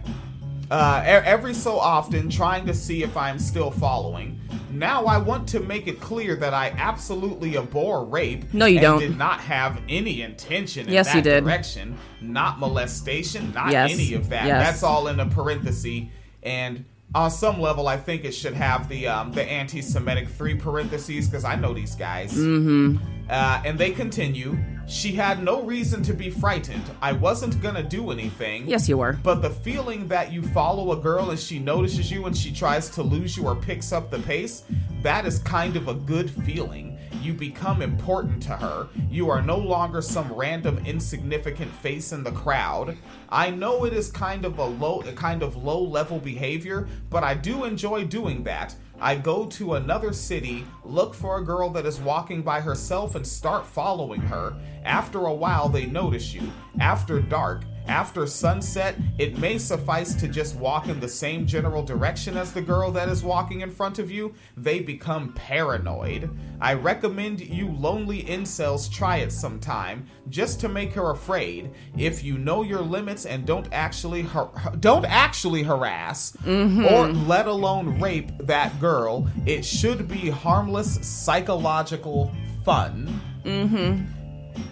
[0.71, 4.39] Uh, every so often, trying to see if I'm still following.
[4.71, 8.53] Now I want to make it clear that I absolutely abhor rape.
[8.53, 8.99] No, you and don't.
[8.99, 11.43] Did not have any intention in Yes, that you did.
[11.43, 11.97] direction.
[12.19, 13.53] Not molestation.
[13.53, 13.91] Not Yes.
[13.93, 14.47] any of that.
[14.47, 14.65] Yes.
[14.65, 16.05] That's all in a parenthesis.
[16.43, 21.27] And on some level, I think it should have the um, the anti-Semitic three parentheses
[21.27, 22.33] because I know these guys.
[22.33, 22.97] Mm-hmm.
[23.29, 24.57] Uh, and they continue.
[24.87, 26.83] She had no reason to be frightened.
[27.01, 28.67] I wasn't gonna do anything.
[28.67, 29.13] Yes, you were.
[29.23, 32.89] But the feeling that you follow a girl and she notices you and she tries
[32.91, 34.63] to lose you or picks up the pace,
[35.01, 36.99] that is kind of a good feeling.
[37.23, 38.87] You become important to her.
[39.09, 42.95] You are no longer some random insignificant face in the crowd.
[43.29, 47.23] I know it is kind of a low a kind of low level behavior, but
[47.23, 48.75] I do enjoy doing that.
[48.99, 53.27] I go to another city, look for a girl that is walking by herself and
[53.27, 54.55] start following her.
[54.83, 56.51] After a while they notice you.
[56.79, 62.37] After dark, after sunset, it may suffice to just walk in the same general direction
[62.37, 64.33] as the girl that is walking in front of you.
[64.57, 66.29] They become paranoid.
[66.59, 71.71] I recommend you lonely incels try it sometime, just to make her afraid.
[71.97, 76.85] If you know your limits and don't actually har- don't actually harass mm-hmm.
[76.85, 82.31] or let alone rape that girl, it should be harmless psychological
[82.63, 84.03] fun mm-hmm.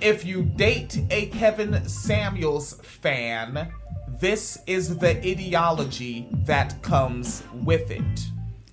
[0.01, 3.71] If you date a Kevin Samuels fan,
[4.19, 8.01] this is the ideology that comes with it.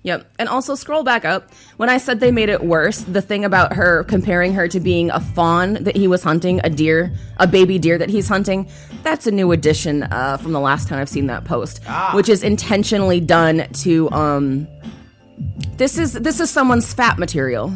[0.03, 0.31] Yep.
[0.39, 1.51] And also scroll back up.
[1.77, 5.11] When I said they made it worse, the thing about her comparing her to being
[5.11, 8.67] a fawn that he was hunting, a deer, a baby deer that he's hunting,
[9.03, 12.13] that's a new addition uh, from the last time I've seen that post, Ah.
[12.15, 14.67] which is intentionally done to um
[15.77, 17.71] this is this is someone's fat material.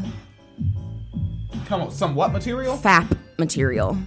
[1.66, 2.78] Come on, some what material?
[2.78, 3.97] Fap material.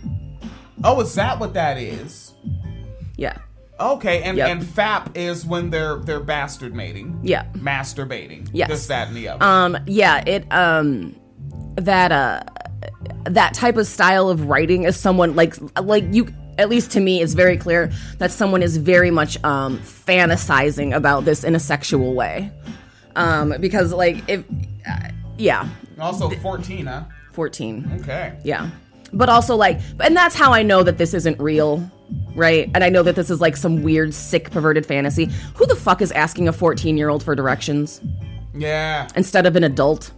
[0.84, 2.32] Oh, is that what that is?
[3.16, 3.36] Yeah.
[3.80, 4.48] Okay, and Yep.
[4.48, 7.18] and fap is when they're they're bastard mating.
[7.22, 7.44] Yeah.
[7.54, 8.48] Masturbating.
[8.52, 8.68] Yes.
[8.68, 9.44] This, that, and the other.
[9.44, 11.14] Um, yeah, it um
[11.76, 12.42] that uh
[13.24, 16.28] that type of style of writing is someone like like you
[16.58, 21.24] at least to me it's very clear that someone is very much um fantasizing about
[21.24, 22.50] this in a sexual way.
[23.16, 24.44] Um because like if
[24.88, 25.68] uh, yeah,
[26.00, 27.04] also, 14, huh?
[27.42, 27.98] 14.
[28.00, 28.36] Okay.
[28.42, 28.68] Yeah.
[29.12, 31.88] But also like and that's how I know that this isn't real,
[32.34, 32.68] right?
[32.74, 35.26] And I know that this is like some weird sick perverted fantasy.
[35.54, 38.00] Who the fuck is asking a 14-year-old for directions
[38.56, 39.06] Yeah.
[39.14, 40.10] instead of an adult?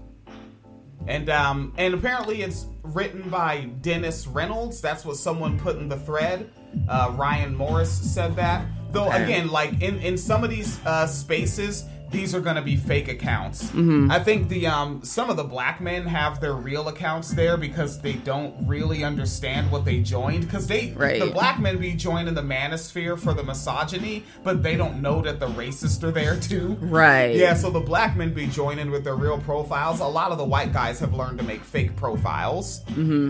[1.06, 4.80] And um and apparently it's written by Dennis Reynolds.
[4.80, 6.50] That's what someone put in the thread.
[6.88, 8.64] Uh, Ryan Morris said that.
[8.92, 13.08] Though again, like in in some of these uh, spaces, these are gonna be fake
[13.08, 13.64] accounts.
[13.70, 14.10] Mm-hmm.
[14.10, 18.00] I think the um some of the black men have their real accounts there because
[18.00, 20.44] they don't really understand what they joined.
[20.44, 21.20] Because they Right.
[21.20, 25.38] the black men be joining the manosphere for the misogyny, but they don't know that
[25.40, 26.76] the racists are there too.
[26.80, 27.34] Right.
[27.36, 30.00] Yeah, so the black men be joining with their real profiles.
[30.00, 32.82] A lot of the white guys have learned to make fake profiles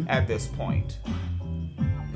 [0.08, 0.98] at this point.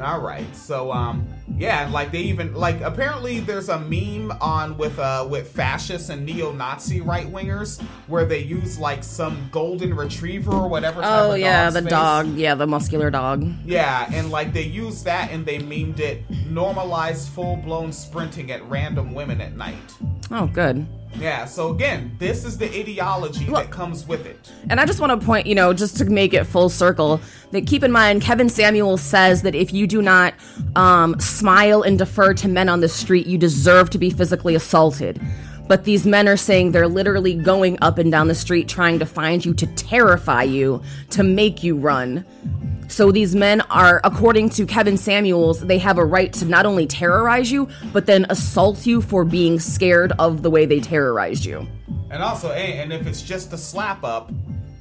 [0.03, 1.27] All right, so um,
[1.57, 6.27] yeah, like they even like apparently there's a meme on with uh with fascists and
[6.27, 11.01] neo-Nazi right wingers where they use like some golden retriever or whatever.
[11.01, 11.91] Type Oh of yeah, the face.
[11.91, 12.35] dog.
[12.35, 13.47] Yeah, the muscular dog.
[13.65, 18.63] Yeah, and like they use that and they memed it Normalize full blown sprinting at
[18.69, 19.95] random women at night.
[20.31, 20.87] Oh, good.
[21.19, 24.51] Yeah, so again, this is the ideology that comes with it.
[24.69, 27.21] And I just want to point, you know, just to make it full circle,
[27.53, 30.35] that keep in mind Kevin Samuel says that if you do not
[30.77, 35.21] um, smile and defer to men on the street, you deserve to be physically assaulted.
[35.67, 39.07] But these men are saying they're literally going up and down the street trying to
[39.07, 42.25] find you to terrify you, to make you run.
[42.89, 46.87] So these men are, according to Kevin Samuels, they have a right to not only
[46.87, 51.67] terrorize you, but then assault you for being scared of the way they terrorized you.
[52.11, 54.31] And also, and and if it's just a slap up,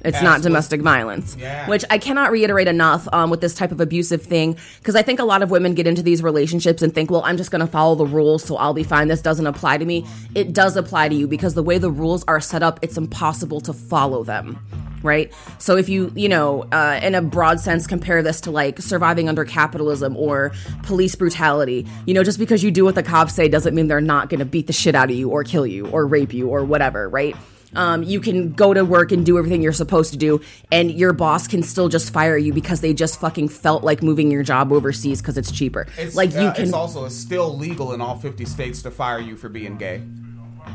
[0.04, 1.68] It's not domestic violence, Yeah.
[1.68, 5.18] which I cannot reiterate enough um, with this type of abusive thing because I think
[5.18, 7.66] a lot of women get into these relationships and think, well, I'm just going to
[7.66, 9.08] follow the rules, so I'll be fine.
[9.08, 10.06] This doesn't apply to me.
[10.34, 13.60] It does apply to you because the way the rules are set up, it's impossible
[13.62, 14.58] to follow them.
[15.02, 15.32] Right?
[15.58, 19.28] So if you, you know, uh, in a broad sense, compare this to like surviving
[19.28, 20.52] under capitalism or
[20.84, 24.00] police brutality, you know, just because you do what the cops say doesn't mean they're
[24.00, 26.48] not going to beat the shit out of you or kill you or rape you
[26.48, 27.36] or whatever, right?
[27.76, 31.12] Um, you can go to work and do everything you're supposed to do, and your
[31.12, 34.72] boss can still just fire you because they just fucking felt like moving your job
[34.72, 35.86] overseas because it's cheaper.
[35.98, 36.64] it's like you uh, can.
[36.64, 40.02] It's also still legal in all 50 states to fire you for being gay.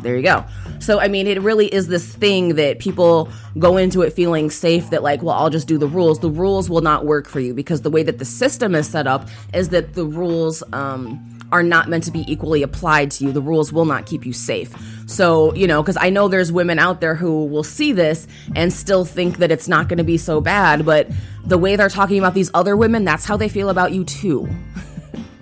[0.01, 0.45] there you go.
[0.79, 4.89] So I mean, it really is this thing that people go into it feeling safe
[4.91, 6.19] that like, well, I'll just do the rules.
[6.19, 9.07] The rules will not work for you because the way that the system is set
[9.07, 13.31] up is that the rules um, are not meant to be equally applied to you.
[13.31, 14.73] The rules will not keep you safe.
[15.09, 18.71] So you know, because I know there's women out there who will see this and
[18.71, 21.09] still think that it's not going to be so bad, but
[21.43, 24.47] the way they're talking about these other women, that's how they feel about you too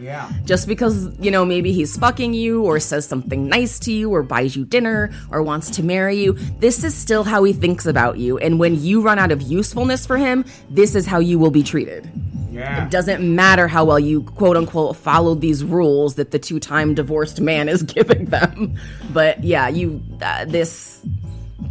[0.07, 0.31] Yeah.
[0.45, 4.23] just because you know maybe he's fucking you or says something nice to you or
[4.23, 6.31] buys you dinner or wants to marry you
[6.63, 10.05] this is still how he thinks about you and when you run out of usefulness
[10.07, 12.09] for him this is how you will be treated
[12.57, 12.85] Yeah.
[12.85, 17.41] It doesn't matter how well you quote unquote followed these rules that the two-time divorced
[17.41, 18.79] man is giving them
[19.11, 21.03] but yeah you uh, this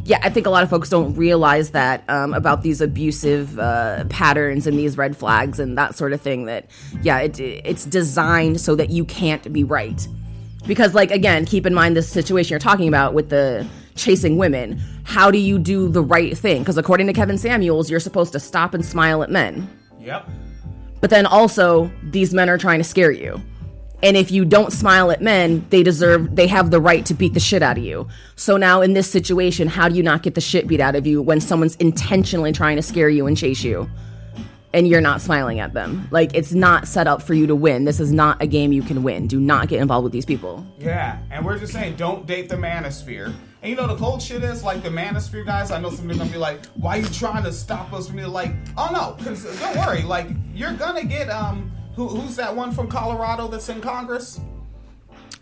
[0.06, 4.04] yeah, I think a lot of folks don't realize that um, about these abusive uh,
[4.08, 6.44] patterns and these red flags and that sort of thing.
[6.44, 6.70] That
[7.02, 10.06] yeah, it, it's designed so that you can't be right.
[10.64, 14.80] Because like again, keep in mind this situation you're talking about with the chasing women.
[15.02, 16.60] How do you do the right thing?
[16.60, 19.68] Because according to Kevin Samuels, you're supposed to stop and smile at men.
[19.98, 20.28] Yep.
[21.00, 23.40] But then also, these men are trying to scare you.
[24.02, 27.34] And if you don't smile at men, they deserve, they have the right to beat
[27.34, 28.08] the shit out of you.
[28.36, 31.06] So now in this situation, how do you not get the shit beat out of
[31.06, 33.88] you when someone's intentionally trying to scare you and chase you?
[34.74, 36.06] And you're not smiling at them.
[36.10, 37.86] Like, it's not set up for you to win.
[37.86, 39.26] This is not a game you can win.
[39.26, 40.66] Do not get involved with these people.
[40.78, 43.32] Yeah, and we're just saying, don't date the manosphere.
[43.62, 45.70] And you know the cold shit is like the manosphere guys.
[45.70, 48.18] I know some of gonna be like, "Why are you trying to stop us from?"
[48.18, 50.02] Like, oh no, because don't worry.
[50.02, 54.40] Like, you're gonna get um, who, who's that one from Colorado that's in Congress?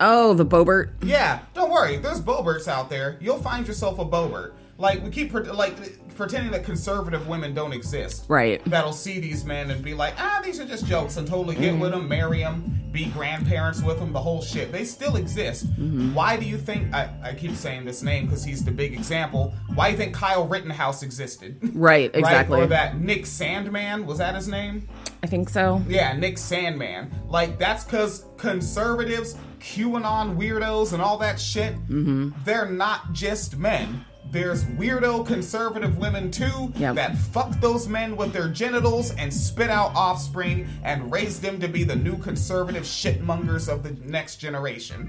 [0.01, 0.93] Oh, the Boebert.
[1.03, 1.97] Yeah, don't worry.
[1.99, 3.19] There's Boeberts out there.
[3.21, 4.53] You'll find yourself a Boebert.
[4.77, 5.77] Like we keep pre- like
[6.17, 8.25] pretending that conservative women don't exist.
[8.29, 8.65] Right.
[8.65, 11.79] That'll see these men and be like, ah, these are just jokes, and totally get
[11.79, 14.73] with them, marry them, be grandparents with them, the whole shit.
[14.73, 15.67] They still exist.
[16.13, 16.93] Why do you think?
[16.93, 19.55] I, I keep saying this name because he's the big example.
[19.75, 21.71] Why do you think Kyle Rittenhouse existed?
[21.75, 22.61] Right, exactly.
[22.61, 24.89] Or that Nick Sandmann was that his name?
[25.25, 25.81] I think so.
[25.89, 27.09] Yeah, Nick Sandmann.
[27.31, 32.33] Like that's because conservatives QAnon weirdos and all that shit, Mm-hmm.
[32.45, 34.05] they're not just men.
[34.31, 36.97] There's weirdo conservative women too Yep.
[36.97, 41.69] that fuck those men with their genitals and spit out offspring and raise them to
[41.69, 45.07] be the new conservative shitmongers of the next generation.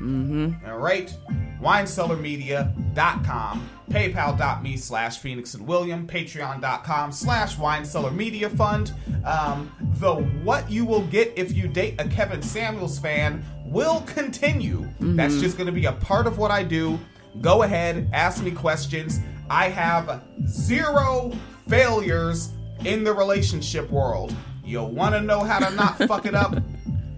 [0.61, 0.72] Mm-hmm.
[0.72, 1.13] All right?
[1.61, 8.93] WineCellarMedia.com, PayPal.me slash Phoenix and William, Patreon.com slash WineCellarMedia Fund.
[9.25, 14.88] Um, the What You Will Get If You Date a Kevin Samuels fan will continue.
[14.99, 16.99] That's just going to be a part of what I do.
[17.41, 19.19] Go ahead, ask me questions.
[19.49, 21.31] I have zero
[21.67, 22.51] failures
[22.83, 24.33] in the relationship world.
[24.63, 26.55] You'll want to know how to not fuck it up?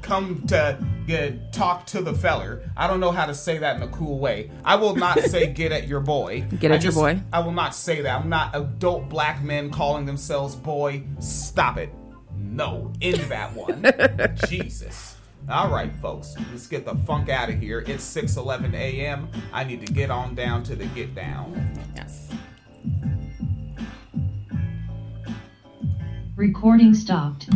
[0.08, 2.62] Come to get, talk to the feller.
[2.78, 4.49] I don't know how to say that in a cool way.
[4.64, 6.47] I will not say get at your boy.
[6.60, 7.20] Get I at your boy.
[7.34, 8.22] I will not say that.
[8.22, 11.03] I'm not adult black men calling themselves boy.
[11.20, 11.93] Stop it.
[12.38, 13.86] No, end that one.
[14.47, 15.18] Jesus.
[15.49, 17.84] All right, folks, let's get the funk out of here.
[17.86, 19.28] It's 6:11 a.m.
[19.51, 21.70] I need to get on down to the get down.
[21.97, 22.30] Yes.
[26.38, 27.49] Recording stopped.